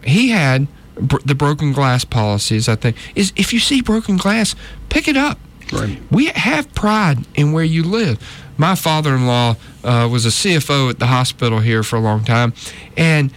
[0.04, 2.69] he had br- the broken glass policies.
[2.69, 4.56] I think is if you see broken glass,
[4.89, 5.39] pick it up.
[5.73, 5.99] Right.
[6.12, 8.19] We have pride in where you live.
[8.58, 12.54] My father-in-law uh, was a CFO at the hospital here for a long time,
[12.97, 13.32] and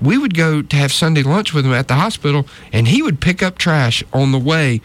[0.00, 3.20] we would go to have Sunday lunch with him at the hospital, and he would
[3.20, 4.80] pick up trash on the way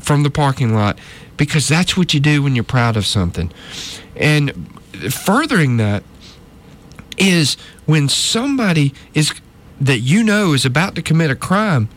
[0.00, 0.98] from the parking lot
[1.36, 3.52] because that's what you do when you're proud of something.
[4.16, 4.70] And
[5.10, 6.02] furthering that
[7.16, 7.56] is
[7.86, 9.32] when somebody is
[9.80, 11.88] that you know is about to commit a crime,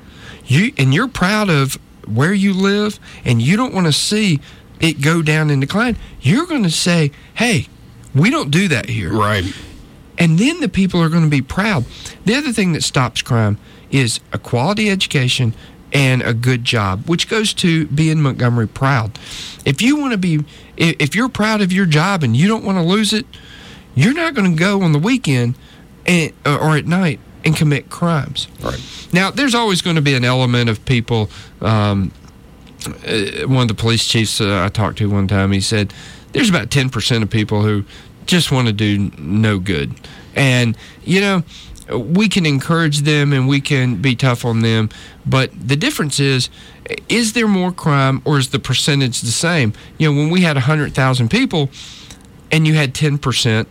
[0.45, 4.39] you and you're proud of where you live and you don't want to see
[4.79, 7.67] it go down in decline, you're going to say, "Hey,
[8.13, 9.45] we don't do that here." Right.
[10.17, 11.85] And then the people are going to be proud.
[12.25, 13.57] The other thing that stops crime
[13.89, 15.53] is a quality education
[15.93, 19.17] and a good job, which goes to being Montgomery proud.
[19.65, 20.43] If you want to be,
[20.77, 23.25] if you're proud of your job and you don't want to lose it,
[23.95, 25.55] you're not going to go on the weekend
[26.05, 28.47] and, or at night and commit crimes.
[28.61, 28.79] Right.
[29.11, 31.29] Now, there's always going to be an element of people.
[31.59, 32.11] Um,
[32.85, 35.93] uh, one of the police chiefs uh, I talked to one time, he said,
[36.31, 37.83] there's about 10% of people who
[38.25, 39.93] just want to do no good.
[40.35, 41.43] And, you know,
[41.97, 44.89] we can encourage them and we can be tough on them.
[45.25, 46.49] But the difference is,
[47.09, 49.73] is there more crime or is the percentage the same?
[49.97, 51.69] You know, when we had 100,000 people
[52.51, 53.65] and you had 10%,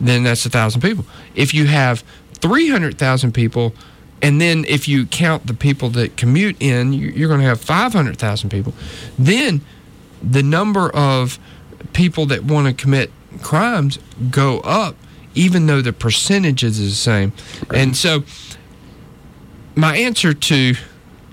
[0.00, 1.04] then that's a 1,000 people.
[1.34, 2.02] If you have
[2.34, 3.72] 300,000 people,
[4.20, 8.50] and then if you count the people that commute in, you're going to have 500,000
[8.50, 8.72] people.
[9.18, 9.60] Then
[10.22, 11.38] the number of
[11.92, 13.10] people that want to commit
[13.42, 13.98] crimes
[14.30, 14.96] go up,
[15.34, 17.32] even though the percentage is the same.
[17.74, 18.24] And so,
[19.74, 20.74] my answer to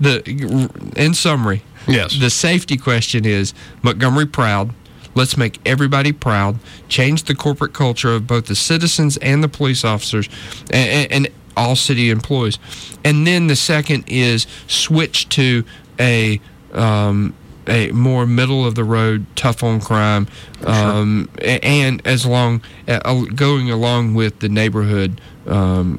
[0.00, 2.18] the, in summary, Yes.
[2.18, 4.72] the safety question is Montgomery proud.
[5.14, 6.58] Let's make everybody proud.
[6.88, 10.28] Change the corporate culture of both the citizens and the police officers
[10.70, 12.58] and, and all city employees.
[13.04, 15.64] And then the second is switch to
[15.98, 16.40] a
[16.72, 17.34] um,
[17.66, 20.26] a more middle of the road, tough on crime,
[20.64, 25.98] um, a- and as long uh, going along with the neighborhood um,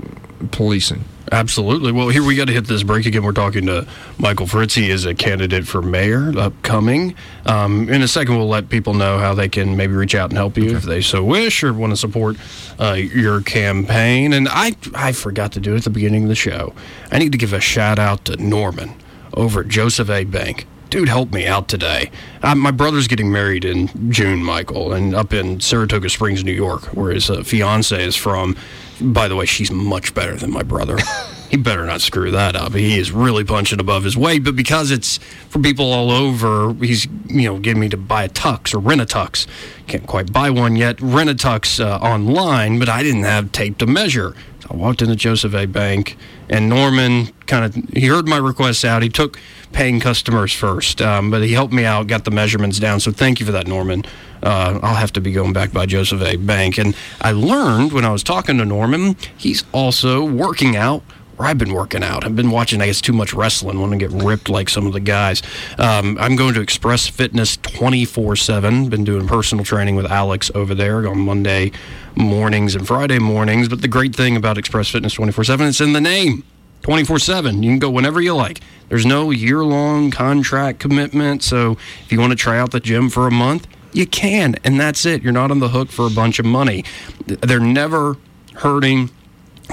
[0.52, 1.04] policing.
[1.34, 1.93] Absolutely.
[1.93, 3.24] Well, here we got to hit this break again.
[3.24, 4.76] We're talking to Michael Fritz.
[4.76, 7.15] He is a candidate for mayor upcoming.
[7.45, 10.38] Um, in a second, we'll let people know how they can maybe reach out and
[10.38, 12.36] help you if they so wish or want to support
[12.82, 14.34] uh, your campaign.
[14.34, 16.74] And I, I forgot to do it at the beginning of the show.
[17.13, 18.93] I need to give a shout out to Norman
[19.34, 20.26] over at Joseph A.
[20.26, 20.65] Bank.
[20.91, 22.12] Dude, help me out today.
[22.43, 26.84] Uh, my brother's getting married in June, Michael, and up in Saratoga Springs, New York,
[26.88, 28.58] where his uh, fiance is from.
[28.99, 30.97] By the way, she's much better than my brother.
[31.52, 32.74] he better not screw that up.
[32.74, 35.18] He is really punching above his weight, but because it's
[35.50, 39.02] for people all over, he's you know getting me to buy a tux or rent
[39.02, 39.48] a tux.
[39.86, 41.02] Can't quite buy one yet.
[41.02, 44.34] Rent a tux uh, online, but I didn't have tape to measure.
[44.62, 45.66] So I walked into Joseph A.
[45.66, 46.16] Bank,
[46.50, 49.04] and Norman kind of he heard my request out.
[49.04, 49.38] He took
[49.74, 53.02] paying customers first, um, but he helped me out, got the measurements down.
[53.02, 54.06] So thank you for that, Norman.
[54.42, 56.38] Uh, I'll have to be going back by Joseph A.
[56.38, 56.78] Bank.
[56.78, 61.04] And I learned when I was talking to Norman, he's also working out
[61.41, 62.23] where I've been working out.
[62.23, 63.80] I've been watching, I guess, too much wrestling.
[63.80, 65.41] Want to get ripped like some of the guys.
[65.80, 68.89] Um, I'm going to Express Fitness 24 7.
[68.89, 71.71] Been doing personal training with Alex over there on Monday
[72.15, 73.67] mornings and Friday mornings.
[73.67, 76.43] But the great thing about Express Fitness 24 7, it's in the name.
[76.84, 77.63] 24 7.
[77.63, 78.62] You can go whenever you like.
[78.89, 81.41] There's no year long contract commitment.
[81.41, 81.71] So
[82.04, 84.58] if you want to try out the gym for a month, you can.
[84.63, 85.23] And that's it.
[85.23, 86.86] You're not on the hook for a bunch of money.
[87.25, 88.17] They're never
[88.54, 89.10] hurting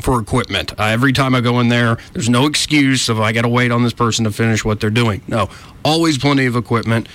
[0.02, 0.72] for equipment.
[0.78, 3.70] Uh, every time I go in there, there's no excuse of I got to wait
[3.70, 5.22] on this person to finish what they're doing.
[5.28, 5.48] No,
[5.84, 7.08] always plenty of equipment,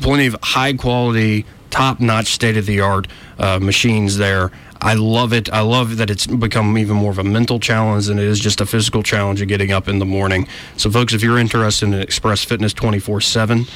[0.00, 3.06] plenty of high quality, top notch, state of the art
[3.38, 4.50] uh, machines there.
[4.82, 5.52] I love it.
[5.52, 8.60] I love that it's become even more of a mental challenge than it is just
[8.60, 10.48] a physical challenge of getting up in the morning.
[10.78, 13.66] So, folks, if you're interested in Express Fitness 24 7,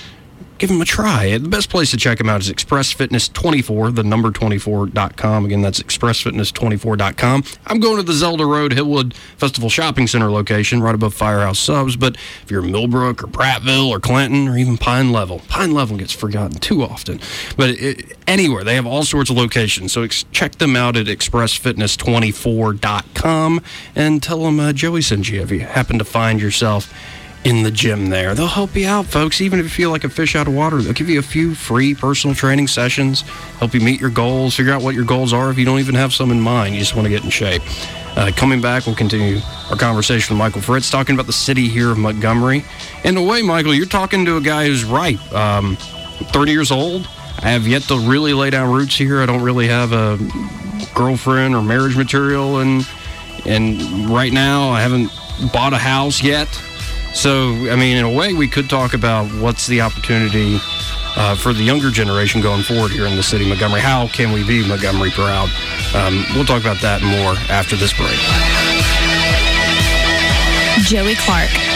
[0.59, 1.37] give them a try.
[1.39, 5.45] The best place to check them out is ExpressFitness24, the number 24.com.
[5.45, 7.45] Again, that's ExpressFitness24.com.
[7.67, 11.97] I'm going to the Zelda Road Hillwood Festival Shopping Center location right above Firehouse Subs.
[11.97, 15.97] But if you're in Millbrook or Prattville or Clanton or even Pine Level, Pine Level
[15.97, 17.21] gets forgotten too often.
[17.57, 19.93] But it, anywhere, they have all sorts of locations.
[19.93, 23.61] So ex- check them out at ExpressFitness24.com
[23.95, 26.93] and tell them uh, Joey sent you if you happen to find yourself
[27.45, 28.35] in the gym there.
[28.35, 29.41] They'll help you out, folks.
[29.41, 31.55] Even if you feel like a fish out of water, they'll give you a few
[31.55, 33.21] free personal training sessions,
[33.59, 35.95] help you meet your goals, figure out what your goals are if you don't even
[35.95, 36.75] have some in mind.
[36.75, 37.63] You just want to get in shape.
[38.17, 41.91] Uh, coming back, we'll continue our conversation with Michael Fritz, talking about the city here
[41.91, 42.65] of Montgomery.
[43.05, 47.09] In a way, Michael, you're talking to a guy who's ripe, Um, 30 years old.
[47.41, 49.21] I have yet to really lay down roots here.
[49.21, 50.17] I don't really have a
[50.95, 52.87] girlfriend or marriage material, and
[53.45, 55.11] and right now I haven't
[55.53, 56.49] bought a house yet.
[57.15, 60.59] So, I mean, in a way, we could talk about what's the opportunity
[61.17, 63.81] uh, for the younger generation going forward here in the city of Montgomery.
[63.81, 65.49] How can we be Montgomery proud?
[65.95, 68.19] Um, we'll talk about that more after this break.
[70.85, 71.74] Joey Clark.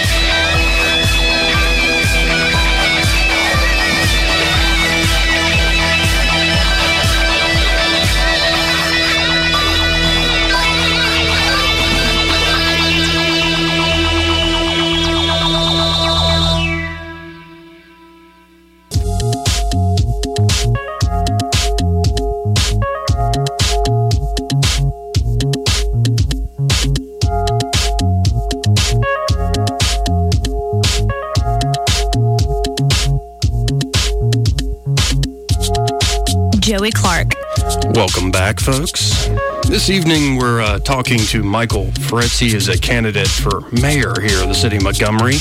[37.99, 39.27] Welcome back, folks.
[39.67, 42.39] This evening, we're uh, talking to Michael Fritz.
[42.39, 45.39] He is a candidate for mayor here in the city of Montgomery.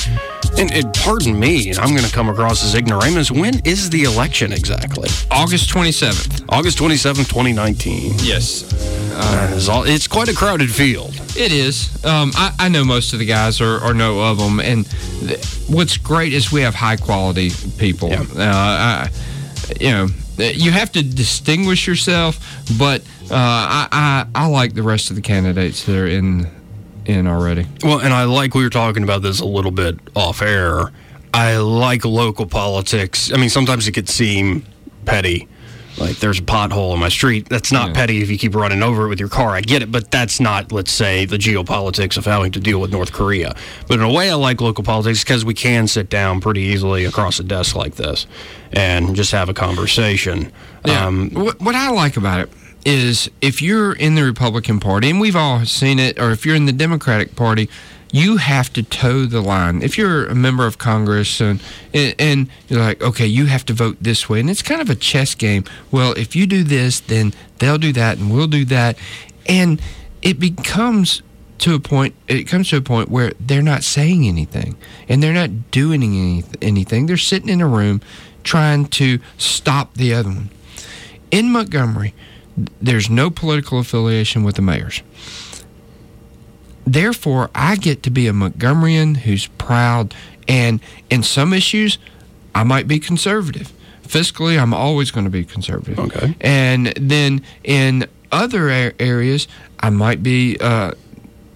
[0.57, 3.29] And, and pardon me, I'm going to come across as ignoramus.
[3.29, 5.07] When is the election exactly?
[5.29, 6.45] August 27th.
[6.49, 8.13] August 27th, 2019.
[8.23, 8.63] Yes.
[9.13, 11.13] Uh, it's, all, it's quite a crowded field.
[11.37, 12.03] It is.
[12.03, 14.59] Um, I, I know most of the guys or, or know of them.
[14.59, 14.89] And
[15.19, 18.09] th- what's great is we have high quality people.
[18.09, 18.21] Yeah.
[18.35, 19.09] Uh, I,
[19.79, 22.39] you know, you have to distinguish yourself,
[22.77, 26.49] but uh, I, I I like the rest of the candidates that are in
[27.05, 27.65] in already.
[27.83, 30.91] Well, and I like we were talking about this a little bit off air.
[31.33, 33.31] I like local politics.
[33.33, 34.65] I mean, sometimes it could seem
[35.05, 35.47] petty.
[35.97, 37.49] Like there's a pothole in my street.
[37.49, 37.93] That's not Yeah.
[37.93, 39.55] petty if you keep running over it with your car.
[39.55, 42.91] I get it, but that's not, let's say, the geopolitics of having to deal with
[42.91, 43.55] North Korea.
[43.87, 47.05] But in a way, I like local politics because we can sit down pretty easily
[47.05, 48.27] across a desk like this
[48.71, 50.51] and just have a conversation.
[50.85, 51.05] Yeah.
[51.05, 52.49] Um, what, what I like about it
[52.85, 56.55] is if you're in the Republican Party, and we've all seen it, or if you're
[56.55, 57.69] in the Democratic Party,
[58.11, 59.81] you have to toe the line.
[59.81, 61.61] If you're a member of Congress and,
[61.93, 64.89] and and you're like, okay, you have to vote this way, and it's kind of
[64.89, 65.63] a chess game.
[65.91, 68.97] Well, if you do this, then they'll do that, and we'll do that,
[69.47, 69.81] and
[70.21, 71.21] it becomes
[71.59, 72.15] to a point.
[72.27, 74.77] It comes to a point where they're not saying anything,
[75.09, 77.07] and they're not doing any, anything.
[77.07, 78.01] They're sitting in a room
[78.43, 80.49] trying to stop the other one.
[81.31, 82.13] In Montgomery,
[82.81, 85.01] there's no political affiliation with the mayors.
[86.87, 90.15] Therefore, I get to be a Montgomeryan who's proud,
[90.47, 91.97] and in some issues,
[92.55, 93.73] I might be conservative.
[94.07, 95.99] Fiscally, I'm always going to be conservative.
[95.99, 96.33] Okay.
[96.39, 98.69] And then in other
[98.99, 99.49] areas,
[99.81, 100.93] I might be uh,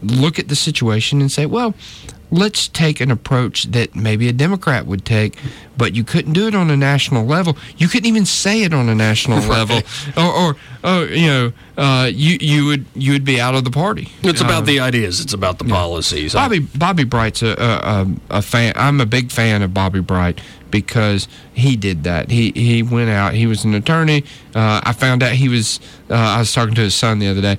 [0.04, 1.74] look at the situation and say, well,
[2.32, 5.38] let's take an approach that maybe a Democrat would take,
[5.78, 7.58] but you couldn't do it on a national level.
[7.78, 9.82] You couldn't even say it on a national level,
[10.18, 13.72] or, or, or you know, uh, you you would you would be out of the
[13.72, 14.10] party.
[14.24, 15.20] it's about Um, the ideas.
[15.20, 16.34] It's about the policies.
[16.34, 17.56] Bobby Bobby Bright's a, a,
[18.32, 18.74] a, a fan.
[18.76, 22.32] I'm a big fan of Bobby Bright because he did that.
[22.32, 23.34] He he went out.
[23.34, 24.24] He was an attorney.
[24.56, 25.80] Uh, I found out he was.
[26.10, 27.58] Uh, I was talking to his son the other day.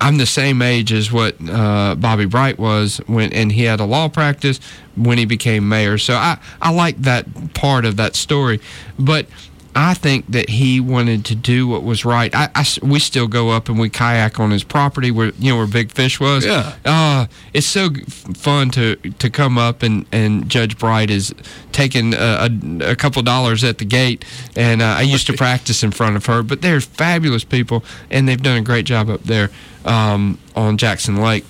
[0.00, 3.84] I'm the same age as what uh, Bobby Bright was when, and he had a
[3.84, 4.60] law practice
[4.96, 5.98] when he became mayor.
[5.98, 8.60] So I I like that part of that story,
[8.98, 9.26] but.
[9.74, 12.34] I think that he wanted to do what was right.
[12.34, 15.56] I, I we still go up and we kayak on his property where you know
[15.58, 16.44] where Big Fish was.
[16.44, 16.74] Yeah.
[16.84, 17.90] Uh, it's so
[18.34, 21.32] fun to to come up and, and Judge Bright is
[21.70, 24.24] taking a, a, a couple dollars at the gate,
[24.56, 26.42] and uh, I used to practice in front of her.
[26.42, 29.50] But they're fabulous people, and they've done a great job up there
[29.88, 31.44] um, on Jackson Lake.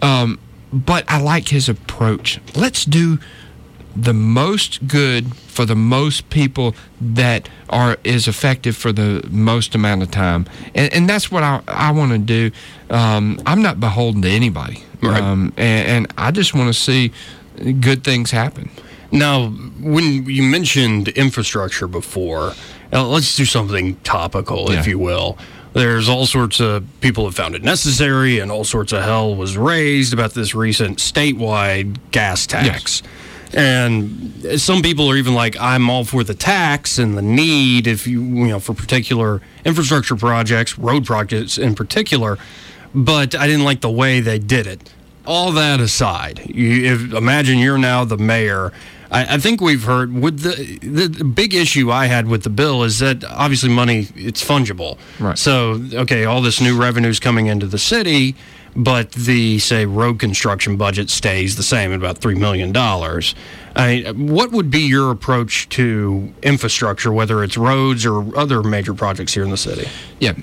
[0.00, 0.38] Um,
[0.72, 2.40] but I like his approach.
[2.56, 3.18] Let's do
[3.94, 10.02] the most good for the most people that are is effective for the most amount
[10.02, 12.50] of time and, and that's what i, I want to do
[12.88, 15.20] um, i'm not beholden to anybody Right.
[15.22, 17.12] um, and, and i just want to see
[17.80, 18.70] good things happen
[19.10, 22.54] Now, when you mentioned infrastructure before,
[22.94, 25.36] uh, let's do something topical, if you will.
[25.72, 29.56] There's all sorts of people have found it necessary, and all sorts of hell was
[29.56, 33.02] raised about this recent statewide gas tax.
[33.54, 38.06] And some people are even like, I'm all for the tax and the need, if
[38.06, 42.38] you, you know, for particular infrastructure projects, road projects in particular,
[42.94, 44.92] but I didn't like the way they did it.
[45.26, 48.72] All that aside, you, if, imagine you're now the mayor.
[49.12, 52.50] I, I think we've heard with the, the the big issue I had with the
[52.50, 54.98] bill is that obviously money it's fungible.
[55.20, 55.38] Right.
[55.38, 58.34] So okay, all this new revenue is coming into the city,
[58.74, 63.34] but the say road construction budget stays the same at about three million dollars.
[63.74, 69.32] I, what would be your approach to infrastructure, whether it's roads or other major projects
[69.32, 69.88] here in the city?
[70.20, 70.34] Yeah.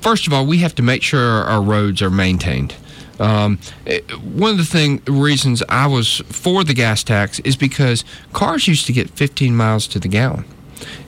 [0.00, 2.74] First of all, we have to make sure our roads are maintained.
[3.18, 3.58] Um,
[4.22, 8.86] one of the thing reasons I was for the gas tax is because cars used
[8.86, 10.44] to get 15 miles to the gallon.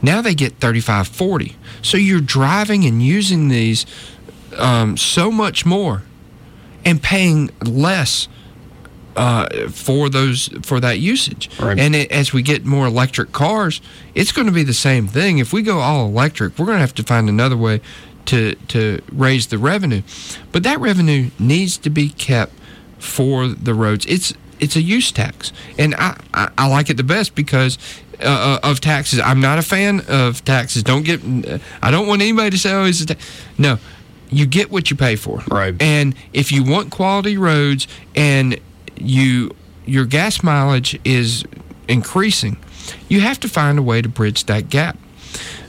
[0.00, 1.56] Now they get 35, 40.
[1.82, 3.84] So you're driving and using these
[4.56, 6.02] um, so much more
[6.84, 8.28] and paying less
[9.16, 11.50] uh, for those for that usage.
[11.58, 11.78] Right.
[11.78, 13.80] And it, as we get more electric cars,
[14.14, 15.38] it's going to be the same thing.
[15.38, 17.80] If we go all electric, we're going to have to find another way
[18.28, 20.02] to to raise the revenue.
[20.52, 22.52] But that revenue needs to be kept
[22.98, 24.06] for the roads.
[24.06, 27.78] It's it's a use tax, and I I, I like it the best because.
[28.20, 30.82] Uh, of taxes, I'm not a fan of taxes.
[30.82, 31.20] Don't get.
[31.80, 33.14] I don't want anybody to say, "Oh, it's a ta-"
[33.56, 33.78] no."
[34.28, 35.80] You get what you pay for, Right.
[35.80, 38.58] And if you want quality roads and
[38.96, 39.54] you
[39.86, 41.44] your gas mileage is
[41.86, 42.56] increasing,
[43.08, 44.98] you have to find a way to bridge that gap.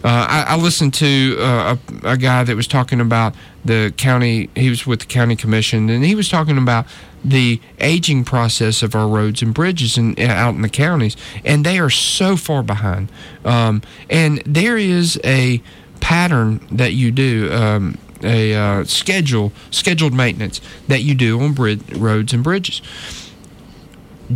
[0.04, 3.36] Uh, I, I listened to uh, a, a guy that was talking about
[3.66, 4.50] the county.
[4.56, 6.86] He was with the county commission, and he was talking about
[7.24, 11.80] the aging process of our roads and bridges in, out in the counties, and they
[11.80, 13.12] are so far behind.
[13.44, 15.62] Um, and there is a
[16.00, 17.52] pattern that you do.
[17.52, 22.82] Um, a uh, schedule, scheduled maintenance that you do on roads and bridges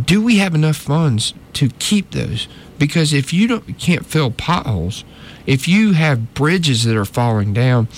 [0.00, 2.48] do we have enough funds to keep those?
[2.78, 5.04] Because if you don't can't fill potholes,
[5.46, 7.88] if you have bridges that are falling down,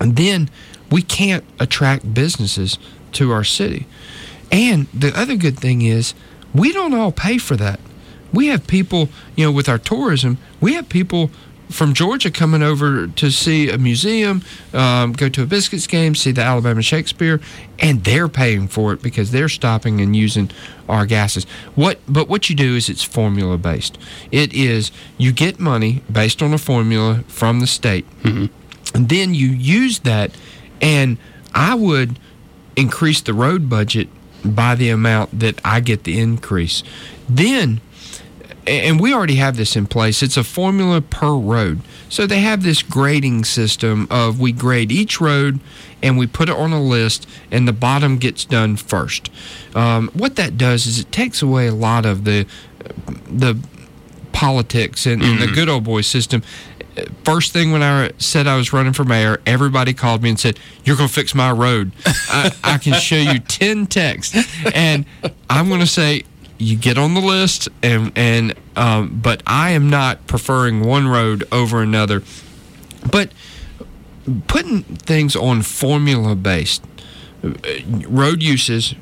[0.00, 0.50] then
[0.90, 2.78] we can't attract businesses
[3.12, 3.86] to our city.
[4.50, 6.14] And the other good thing is
[6.54, 7.80] we don't all pay for that.
[8.32, 11.30] We have people, you know, with our tourism, we have people
[11.68, 14.42] from Georgia coming over to see a museum,
[14.72, 17.40] um, go to a Biscuits game, see the Alabama Shakespeare,
[17.78, 20.50] and they're paying for it because they're stopping and using
[20.88, 21.44] our gases.
[21.74, 23.98] What, but what you do is it's formula based.
[24.32, 28.06] It is you get money based on a formula from the state,
[28.94, 30.32] and then you use that,
[30.80, 31.18] and
[31.54, 32.18] I would
[32.76, 34.08] increase the road budget
[34.44, 36.82] by the amount that I get the increase.
[37.28, 37.80] Then
[38.68, 40.22] and we already have this in place.
[40.22, 41.80] It's a formula per road.
[42.08, 45.60] So they have this grading system of we grade each road
[46.02, 49.30] and we put it on a list, and the bottom gets done first.
[49.74, 52.46] Um, what that does is it takes away a lot of the
[53.28, 53.58] the
[54.32, 56.42] politics and, and the good old boy system.
[57.24, 60.58] First thing when I said I was running for mayor, everybody called me and said,
[60.84, 64.36] "You're going to fix my road." I, I can show you ten texts,
[64.72, 65.04] and
[65.50, 66.24] I'm going to say,
[66.58, 71.46] you get on the list and and um, but I am not preferring one road
[71.52, 72.22] over another.
[73.10, 73.30] But
[74.46, 76.84] putting things on formula based
[77.42, 77.50] uh,
[78.08, 78.94] road uses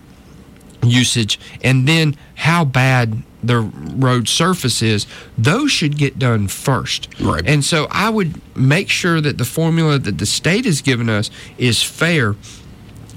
[0.85, 7.43] usage and then how bad the road surface is those should get done first Right.
[7.45, 11.29] and so i would make sure that the formula that the state has given us
[11.59, 12.37] is fair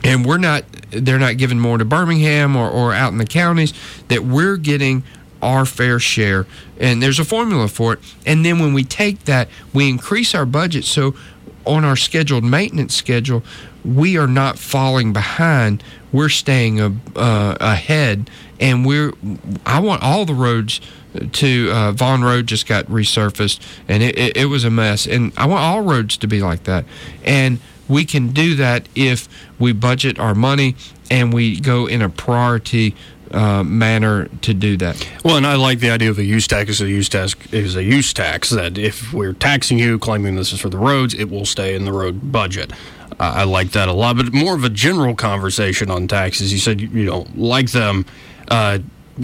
[0.03, 3.73] and we're not they're not giving more to birmingham or, or out in the counties
[4.07, 5.03] that we're getting
[5.41, 6.45] our fair share
[6.79, 10.45] and there's a formula for it and then when we take that we increase our
[10.45, 11.15] budget so
[11.65, 13.43] on our scheduled maintenance schedule,
[13.85, 15.83] we are not falling behind.
[16.11, 18.29] We're staying uh, uh, ahead,
[18.59, 19.13] and we're.
[19.65, 20.81] I want all the roads
[21.33, 25.05] to uh, Vaughn Road just got resurfaced, and it, it, it was a mess.
[25.05, 26.85] And I want all roads to be like that.
[27.23, 27.59] And
[27.89, 29.27] we can do that if
[29.59, 30.75] we budget our money
[31.11, 32.95] and we go in a priority
[33.31, 35.07] uh, manner to do that.
[35.23, 37.75] Well, and I like the idea of a use tax is a use tax is
[37.75, 41.29] a use tax that if we're taxing you, claiming this is for the roads, it
[41.29, 42.71] will stay in the road budget.
[43.19, 46.53] Uh, I like that a lot, but more of a general conversation on taxes.
[46.53, 48.05] You said you, don't like them.
[48.47, 48.79] Uh,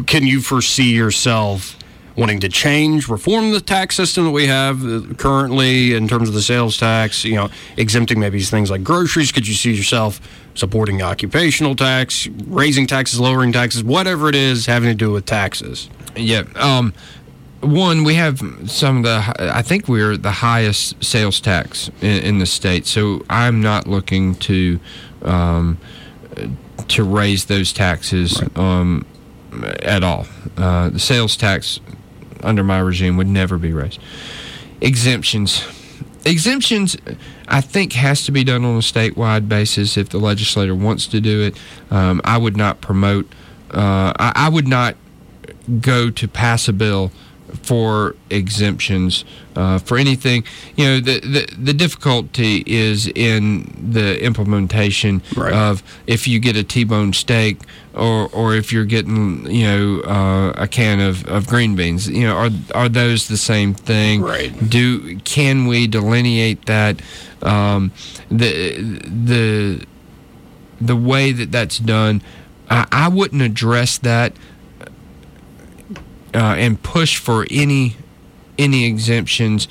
[0.05, 1.77] can you foresee yourself
[2.15, 6.35] wanting to change, reform the tax system that we have uh, currently in terms of
[6.35, 7.23] the sales tax?
[7.23, 9.31] You know, exempting maybe things like groceries.
[9.31, 10.19] Could you see yourself
[10.53, 15.89] supporting occupational tax, raising taxes, lowering taxes, whatever it is having to do with taxes?
[16.15, 16.43] Yeah.
[16.55, 16.93] Um,
[17.61, 22.39] one, we have some of the, I think we're the highest sales tax in, in
[22.39, 22.85] the state.
[22.85, 24.79] So I'm not looking to
[25.23, 25.79] um,
[26.87, 28.57] to raise those taxes right.
[28.57, 29.05] um,
[29.81, 30.27] at all.
[30.57, 31.79] Uh, the sales tax
[32.45, 33.99] under my regime would never be raised.
[34.81, 35.63] Exemptions.
[36.25, 36.97] Exemptions,
[37.47, 41.21] I think, has to be done on a statewide basis if the legislator wants to
[41.21, 41.57] do it.
[41.91, 43.27] Um, I would not promote,
[43.71, 44.95] uh, I, I would not
[45.81, 47.11] go to pass a bill
[47.61, 49.23] for exemptions
[49.55, 50.43] uh, for anything.
[50.75, 55.53] You know, the, the, the difficulty is in the implementation right.
[55.53, 57.59] of if you get a T-bone steak
[57.95, 62.07] or or if you're getting you know uh, a can of, of green beans.
[62.09, 64.21] You know, are are those the same thing?
[64.21, 64.69] Right.
[64.69, 67.01] Do can we delineate that?
[67.41, 67.91] Um,
[68.29, 69.85] the the
[70.81, 72.21] the way that that's done,
[72.69, 74.33] I, I wouldn't address that
[76.33, 77.97] uh, and push for any
[78.57, 79.67] any exemptions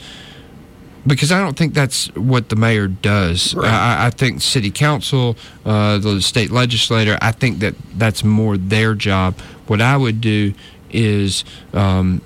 [1.07, 3.55] because I don't think that's what the mayor does.
[3.55, 3.67] Right.
[3.67, 8.95] I, I, think city council, uh, the state legislator, I think that that's more their
[8.95, 9.39] job.
[9.67, 10.55] What I would do
[10.91, 12.23] is um,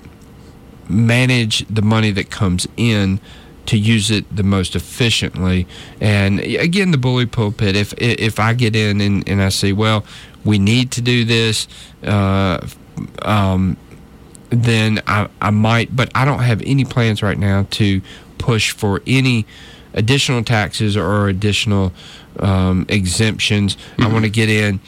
[0.87, 3.19] manage the money that comes in
[3.65, 5.67] to use it the most efficiently.
[6.01, 7.75] And again, the bully pulpit.
[7.75, 10.05] If if I get in and, and I say, well,
[10.43, 11.67] we need to do this.
[12.03, 12.65] Uh,
[13.21, 13.77] um,
[14.49, 18.01] then I, I might, but I don't have any plans right now to
[18.39, 19.45] push for any
[19.93, 21.93] additional taxes or additional
[22.39, 23.75] um, exemptions.
[23.75, 24.03] Mm-hmm.
[24.03, 24.79] I want to get in,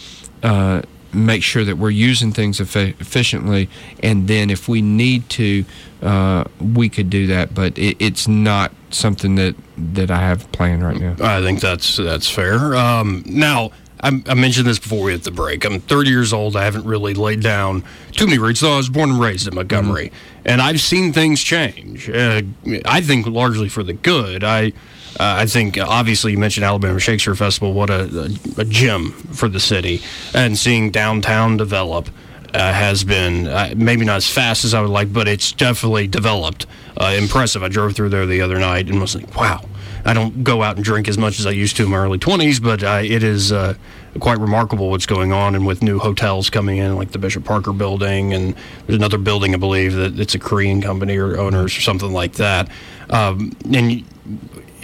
[0.41, 0.81] uh,
[1.13, 3.69] make sure that we're using things efficiently,
[4.01, 5.65] and then if we need to,
[6.01, 7.53] uh, we could do that.
[7.53, 11.15] But it, it's not something that that I have planned right now.
[11.19, 12.75] I think that's that's fair.
[12.75, 13.71] Um, now
[14.01, 15.65] I, I, mentioned this before we hit the break.
[15.65, 16.55] I'm 30 years old.
[16.55, 19.55] I haven't really laid down too many roots, though I was born and raised in
[19.55, 20.07] Montgomery.
[20.07, 20.41] Mm-hmm.
[20.45, 22.09] And I've seen things change.
[22.09, 22.41] Uh,
[22.85, 24.43] I think largely for the good.
[24.43, 24.73] I.
[25.19, 27.73] Uh, I think obviously you mentioned Alabama Shakespeare Festival.
[27.73, 30.01] What a, a, a gem for the city,
[30.33, 32.09] and seeing downtown develop
[32.53, 36.07] uh, has been uh, maybe not as fast as I would like, but it's definitely
[36.07, 36.65] developed.
[36.97, 37.63] Uh, impressive.
[37.63, 39.63] I drove through there the other night and was like, wow,
[40.05, 42.17] I don't go out and drink as much as I used to in my early
[42.17, 43.75] 20s, but it is uh,
[44.19, 45.55] quite remarkable what's going on.
[45.55, 49.53] And with new hotels coming in, like the Bishop Parker building, and there's another building,
[49.53, 52.69] I believe, that it's a Korean company or owners or something like that.
[53.09, 54.03] Um, and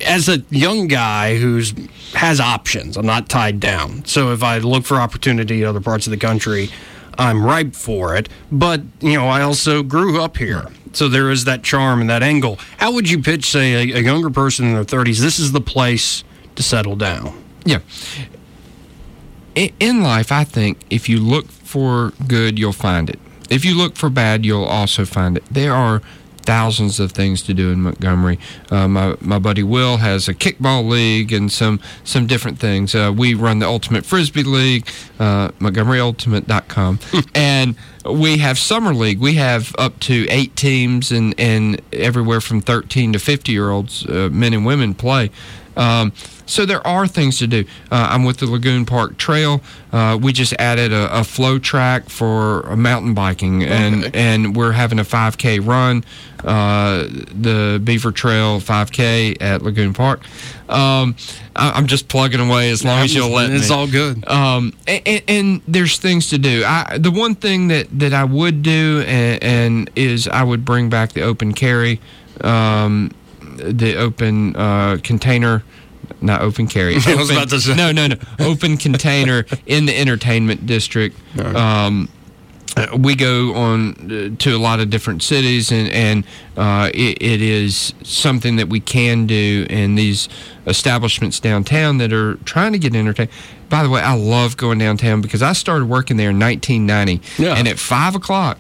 [0.06, 1.74] as a young guy who's
[2.14, 4.06] has options, I'm not tied down.
[4.06, 6.70] So if I look for opportunity in other parts of the country,
[7.18, 8.30] I'm ripe for it.
[8.52, 10.68] But, you know, I also grew up here.
[10.94, 12.58] So there is that charm and that angle.
[12.78, 15.62] How would you pitch, say, a, a younger person in their 30s, this is the
[15.62, 16.24] place
[16.56, 17.44] to settle down?
[17.66, 17.80] Yeah.
[19.56, 23.20] In life, I think if you look for good, you'll find it.
[23.50, 25.44] If you look for bad, you'll also find it.
[25.50, 26.02] There are
[26.48, 28.40] thousands of things to do in Montgomery.
[28.72, 32.96] Uh, my, my buddy Will has a kickball league and some some different things.
[32.96, 34.88] Uh, we run the Ultimate Frisbee League,
[35.20, 37.00] uh, MontgomeryUltimate.com,
[37.36, 37.76] and
[38.10, 39.20] we have summer league.
[39.20, 44.06] We have up to eight teams and and everywhere from 13 to 50 year olds,
[44.06, 45.30] uh, men and women play.
[45.78, 46.12] Um,
[46.46, 47.66] so there are things to do.
[47.92, 49.62] Uh, I'm with the Lagoon Park Trail.
[49.92, 54.20] Uh, we just added a, a flow track for mountain biking, and okay.
[54.20, 56.04] and we're having a 5K run,
[56.44, 60.22] uh, the Beaver Trail 5K at Lagoon Park.
[60.70, 61.16] Um,
[61.56, 63.76] I, am just plugging away as long as you'll let it's me.
[63.76, 64.28] all good.
[64.28, 66.64] Um, and, and, there's things to do.
[66.66, 70.90] I, the one thing that, that I would do and, and is I would bring
[70.90, 72.02] back the open carry,
[72.42, 73.12] um,
[73.58, 75.64] the open uh, container
[76.22, 76.96] not open carry.
[76.96, 77.76] Open, I was about to say.
[77.76, 78.16] No, no, no.
[78.40, 81.18] Open container in the entertainment district.
[81.40, 82.10] Um,
[82.76, 86.24] uh, we go on uh, to a lot of different cities, and and
[86.56, 90.30] uh, it, it is something that we can do in these
[90.68, 93.30] establishments downtown that are trying to get entertained.
[93.70, 97.56] By the way, I love going downtown because I started working there in 1990, Yeah.
[97.56, 98.60] and at five o'clock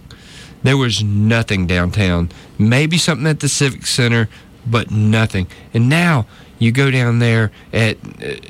[0.64, 2.30] there was nothing downtown.
[2.58, 4.28] Maybe something at the Civic Center,
[4.70, 5.47] but nothing.
[5.74, 6.26] And now
[6.59, 7.97] you go down there at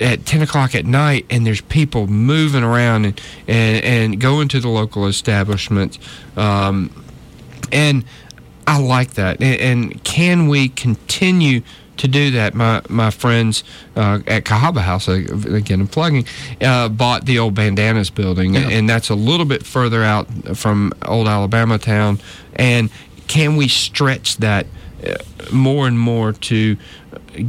[0.01, 4.59] at ten o'clock at night, and there's people moving around and and, and going to
[4.59, 5.99] the local establishments,
[6.37, 6.89] um,
[7.71, 8.03] and
[8.65, 9.41] I like that.
[9.41, 11.61] And, and can we continue?
[12.01, 13.63] To do that, my my friends
[13.95, 15.13] uh, at Cahawba House, uh,
[15.49, 16.27] again I'm plugging,
[16.61, 21.27] uh, bought the old Bandanas building, and that's a little bit further out from old
[21.27, 22.19] Alabama town.
[22.55, 22.91] And
[23.27, 24.67] can we stretch that
[25.51, 26.77] more and more to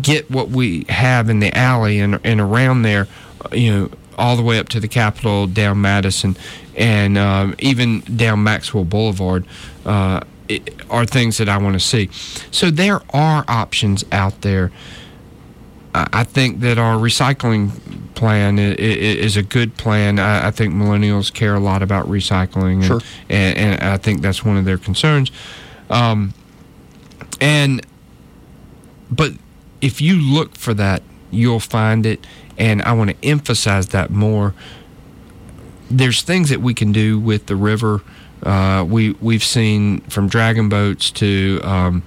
[0.02, 3.06] get what we have in the alley and, and around there,
[3.52, 6.36] you know, all the way up to the Capitol, down Madison,
[6.76, 9.44] and um, even down Maxwell Boulevard,
[9.86, 12.08] uh, it, are things that I want to see.
[12.50, 14.72] So there are options out there.
[15.94, 17.70] I I think that our recycling
[18.14, 20.18] plan is, is a good plan.
[20.18, 23.00] I, I think millennials care a lot about recycling, and, Sure.
[23.28, 25.30] and, and I think that's one of their concerns.
[25.90, 26.34] Um,
[27.40, 27.84] and
[29.10, 29.32] but
[29.80, 32.26] if you look for that, you'll find it.
[32.56, 34.54] And I want to emphasize that more.
[35.90, 38.02] There's things that we can do with the river.
[38.42, 42.02] Uh, we we've seen from dragon boats to um,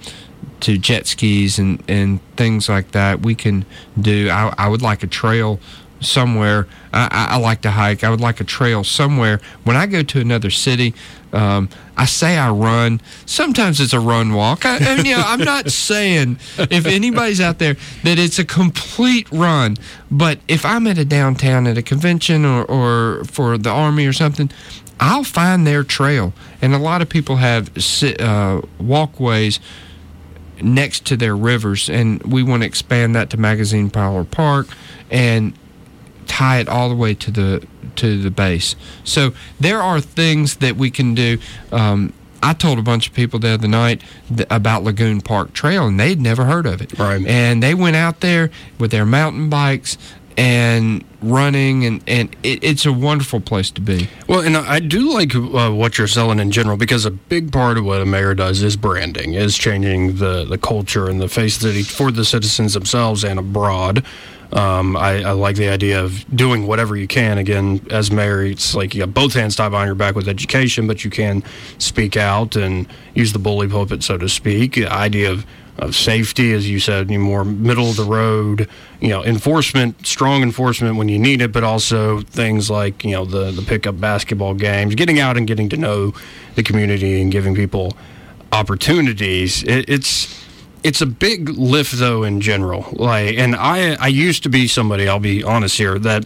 [0.60, 3.20] to jet skis and, and things like that.
[3.20, 3.64] We can
[4.00, 4.30] do.
[4.30, 5.58] I, I would like a trail
[6.00, 6.68] somewhere.
[6.92, 8.04] I, I, I like to hike.
[8.04, 9.40] I would like a trail somewhere.
[9.64, 10.94] When I go to another city,
[11.32, 13.00] um, I say I run.
[13.26, 14.66] Sometimes it's a run walk.
[14.66, 19.30] I, and, you know, I'm not saying if anybody's out there that it's a complete
[19.30, 19.76] run,
[20.10, 24.12] but if I'm at a downtown at a convention or, or for the army or
[24.12, 24.50] something,
[25.00, 26.32] I'll find their trail.
[26.60, 27.70] And a lot of people have
[28.20, 29.58] uh, walkways
[30.62, 34.68] next to their rivers, and we want to expand that to Magazine Power Park
[35.10, 35.54] and
[36.26, 37.66] tie it all the way to the
[37.96, 38.76] to the base.
[39.04, 41.38] So there are things that we can do.
[41.70, 42.12] Um,
[42.42, 45.98] I told a bunch of people the other night th- about Lagoon Park Trail, and
[45.98, 46.98] they'd never heard of it.
[46.98, 47.24] Right.
[47.24, 49.96] And they went out there with their mountain bikes
[50.36, 54.08] and running, and and it, it's a wonderful place to be.
[54.28, 57.78] Well, and I do like uh, what you're selling in general because a big part
[57.78, 61.56] of what a mayor does is branding, is changing the, the culture and the face
[61.56, 64.04] of the city for the citizens themselves and abroad.
[64.52, 67.38] Um, I, I like the idea of doing whatever you can.
[67.38, 70.86] Again, as mayor, it's like you got both hands tied behind your back with education,
[70.86, 71.42] but you can
[71.78, 74.74] speak out and use the bully pulpit, so to speak.
[74.74, 75.46] The idea of
[75.78, 78.68] of safety, as you said, you more middle of the road,
[79.00, 83.24] you know, enforcement, strong enforcement when you need it, but also things like, you know,
[83.24, 86.12] the, the pickup basketball games, getting out and getting to know
[86.56, 87.96] the community and giving people
[88.52, 89.62] opportunities.
[89.62, 90.41] It, it's
[90.84, 92.86] it's a big lift though in general.
[92.92, 96.24] Like and I I used to be somebody, I'll be honest here, that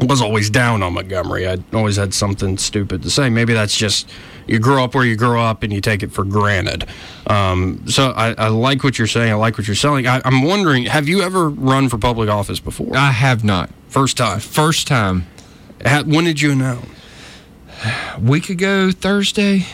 [0.00, 1.46] was always down on Montgomery.
[1.46, 3.28] I always had something stupid to say.
[3.30, 4.08] Maybe that's just
[4.48, 6.84] you grow up where you grow up and you take it for granted.
[7.28, 9.30] Um, so I, I like what you're saying.
[9.30, 10.08] I like what you're selling.
[10.08, 12.96] I, I'm wondering, have you ever run for public office before?
[12.96, 13.70] I have not.
[13.88, 14.40] First time.
[14.40, 15.26] First time.
[15.86, 16.86] Ha- When did you announce?
[18.16, 19.66] A week ago Thursday.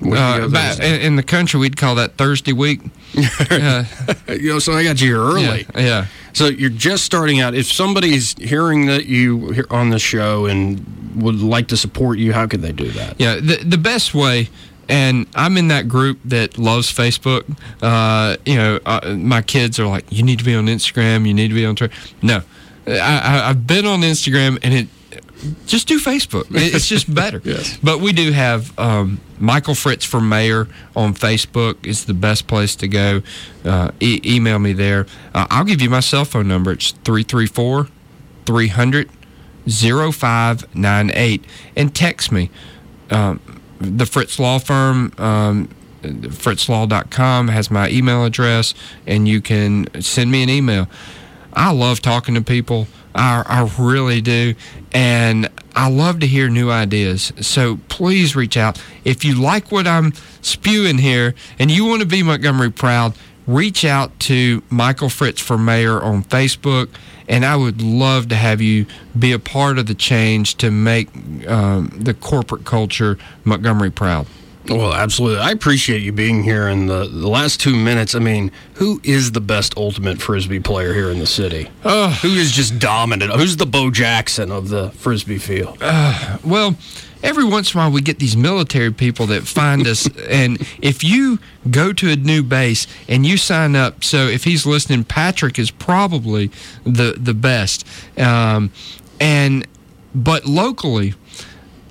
[0.00, 0.94] Week Uh, ago ba- Thursday.
[0.94, 2.80] in, in the country, we'd call that Thursday week.
[3.16, 3.84] Uh,
[4.28, 5.66] you know, so I got you here early.
[5.74, 6.06] Yeah, yeah.
[6.32, 7.54] So you're just starting out.
[7.54, 10.84] If somebody's hearing that you here on the show and
[11.16, 13.16] would like to support you, how could they do that?
[13.18, 14.48] Yeah, the the best way,
[14.88, 17.44] and I'm in that group that loves Facebook.
[17.82, 21.26] Uh, you know, uh, my kids are like, "You need to be on Instagram.
[21.26, 22.42] You need to be on Twitter." No,
[22.86, 24.88] I, I, I've been on Instagram, and it
[25.66, 26.46] just do Facebook.
[26.50, 27.40] It's just better.
[27.44, 27.78] Yes.
[27.82, 30.66] But we do have um, Michael Fritz for mayor
[30.96, 31.86] on Facebook.
[31.86, 33.22] is the best place to go.
[33.64, 35.06] Uh, e- email me there.
[35.34, 36.72] Uh, I'll give you my cell phone number.
[36.72, 37.88] It's 334
[38.46, 39.10] 300
[39.68, 41.44] 0598
[41.76, 42.50] and text me.
[43.10, 43.40] Um,
[43.80, 45.68] the Fritz Law Firm, um,
[46.02, 48.74] fritzlaw.com has my email address,
[49.06, 50.88] and you can send me an email.
[51.52, 52.86] I love talking to people.
[53.14, 54.54] I, I really do.
[54.92, 57.32] And I love to hear new ideas.
[57.40, 58.82] So please reach out.
[59.04, 63.14] If you like what I'm spewing here and you want to be Montgomery proud,
[63.46, 66.88] reach out to Michael Fritz for Mayor on Facebook.
[67.28, 68.86] And I would love to have you
[69.18, 71.08] be a part of the change to make
[71.46, 74.26] um, the corporate culture Montgomery proud.
[74.68, 75.40] Well, absolutely.
[75.40, 78.14] I appreciate you being here in the, the last two minutes.
[78.14, 81.70] I mean, who is the best ultimate frisbee player here in the city?
[81.82, 83.32] who is just dominant?
[83.32, 85.78] Who's the Bo Jackson of the frisbee field?
[86.44, 86.76] Well,
[87.22, 90.08] every once in a while we get these military people that find us.
[90.28, 91.38] and if you
[91.70, 95.70] go to a new base and you sign up, so if he's listening, Patrick is
[95.70, 96.50] probably
[96.84, 97.86] the the best.
[98.18, 98.70] Um,
[99.20, 99.66] and
[100.14, 101.14] but locally,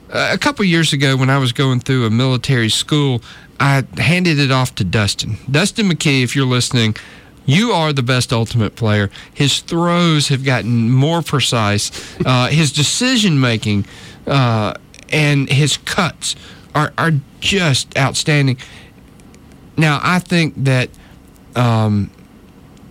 [0.09, 3.21] a couple years ago when I was going through a military school,
[3.59, 5.37] I handed it off to Dustin.
[5.49, 6.95] Dustin McKee, if you're listening,
[7.45, 9.09] you are the best ultimate player.
[9.33, 11.91] His throws have gotten more precise.
[12.25, 13.85] Uh, his decision making
[14.27, 14.73] uh,
[15.09, 16.35] and his cuts
[16.75, 18.57] are, are just outstanding.
[19.77, 20.89] Now, I think that
[21.55, 22.11] um,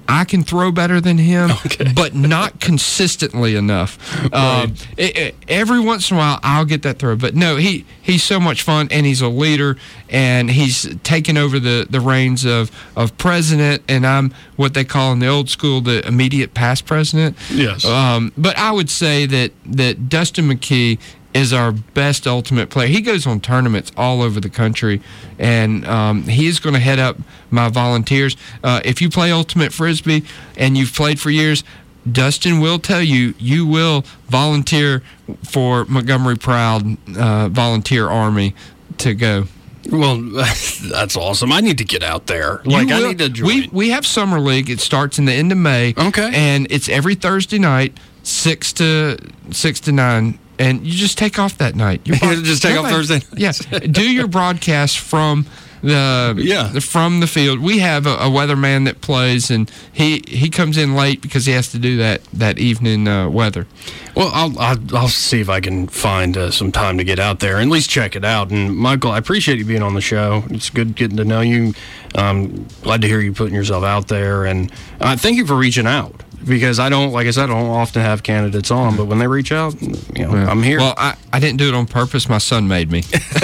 [0.09, 1.93] I can throw better than him, okay.
[1.95, 3.99] but not consistently enough.
[4.23, 4.35] Right.
[4.35, 7.85] Um, it, it, every once in a while, I'll get that throw, but no, he
[8.01, 9.77] he's so much fun, and he's a leader,
[10.09, 15.13] and he's taken over the, the reins of of president, and I'm what they call
[15.13, 17.37] in the old school the immediate past president.
[17.51, 17.85] Yes.
[17.85, 20.99] Um, but I would say that that Dustin McKee
[21.37, 22.89] is our best ultimate player.
[22.89, 25.03] He goes on tournaments all over the country,
[25.39, 27.19] and um, he's going to head up
[27.51, 28.37] my volunteers.
[28.65, 30.25] Uh, if you play ultimate frisbee
[30.57, 31.63] and you've played for years,
[32.11, 35.03] Dustin will tell you you will volunteer
[35.45, 38.55] for Montgomery Proud uh, Volunteer Army
[38.99, 39.45] to go.
[39.91, 40.17] Well,
[40.91, 41.53] that's awesome.
[41.53, 42.63] I need to get out there.
[42.65, 43.47] Like I need to join.
[43.47, 44.71] We we have summer league.
[44.71, 45.95] It starts in the end of May.
[45.99, 49.19] Okay, and it's every Thursday night, six to
[49.51, 52.03] six to nine and you just take off that night.
[52.05, 53.21] You just take off Thursday.
[53.37, 55.47] Yes, do your broadcast from
[55.83, 57.61] the yeah from the field.
[57.61, 61.53] We have a, a weatherman that plays, and he he comes in late because he
[61.53, 63.67] has to do that that evening uh, weather.
[64.15, 67.41] Well, I'll, I'll, I'll see if I can find uh, some time to get out
[67.41, 68.51] there and at least check it out.
[68.51, 70.43] And Michael, I appreciate you being on the show.
[70.49, 71.75] It's good getting to know you.
[72.15, 75.87] Um, glad to hear you putting yourself out there, and uh, thank you for reaching
[75.87, 79.19] out because I don't, like I said, I don't often have candidates on, but when
[79.19, 80.51] they reach out, you know, yeah.
[80.51, 80.79] I'm here.
[80.79, 82.29] Well, I, I didn't do it on purpose.
[82.29, 83.03] My son made me.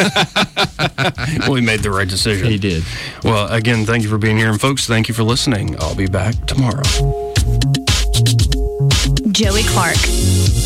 [1.41, 2.49] well, he made the right decision.
[2.49, 2.85] He did.
[3.25, 4.51] Well, again, thank you for being here.
[4.51, 5.77] And folks, thank you for listening.
[5.81, 6.83] I'll be back tomorrow.
[9.33, 10.62] Joey Clark.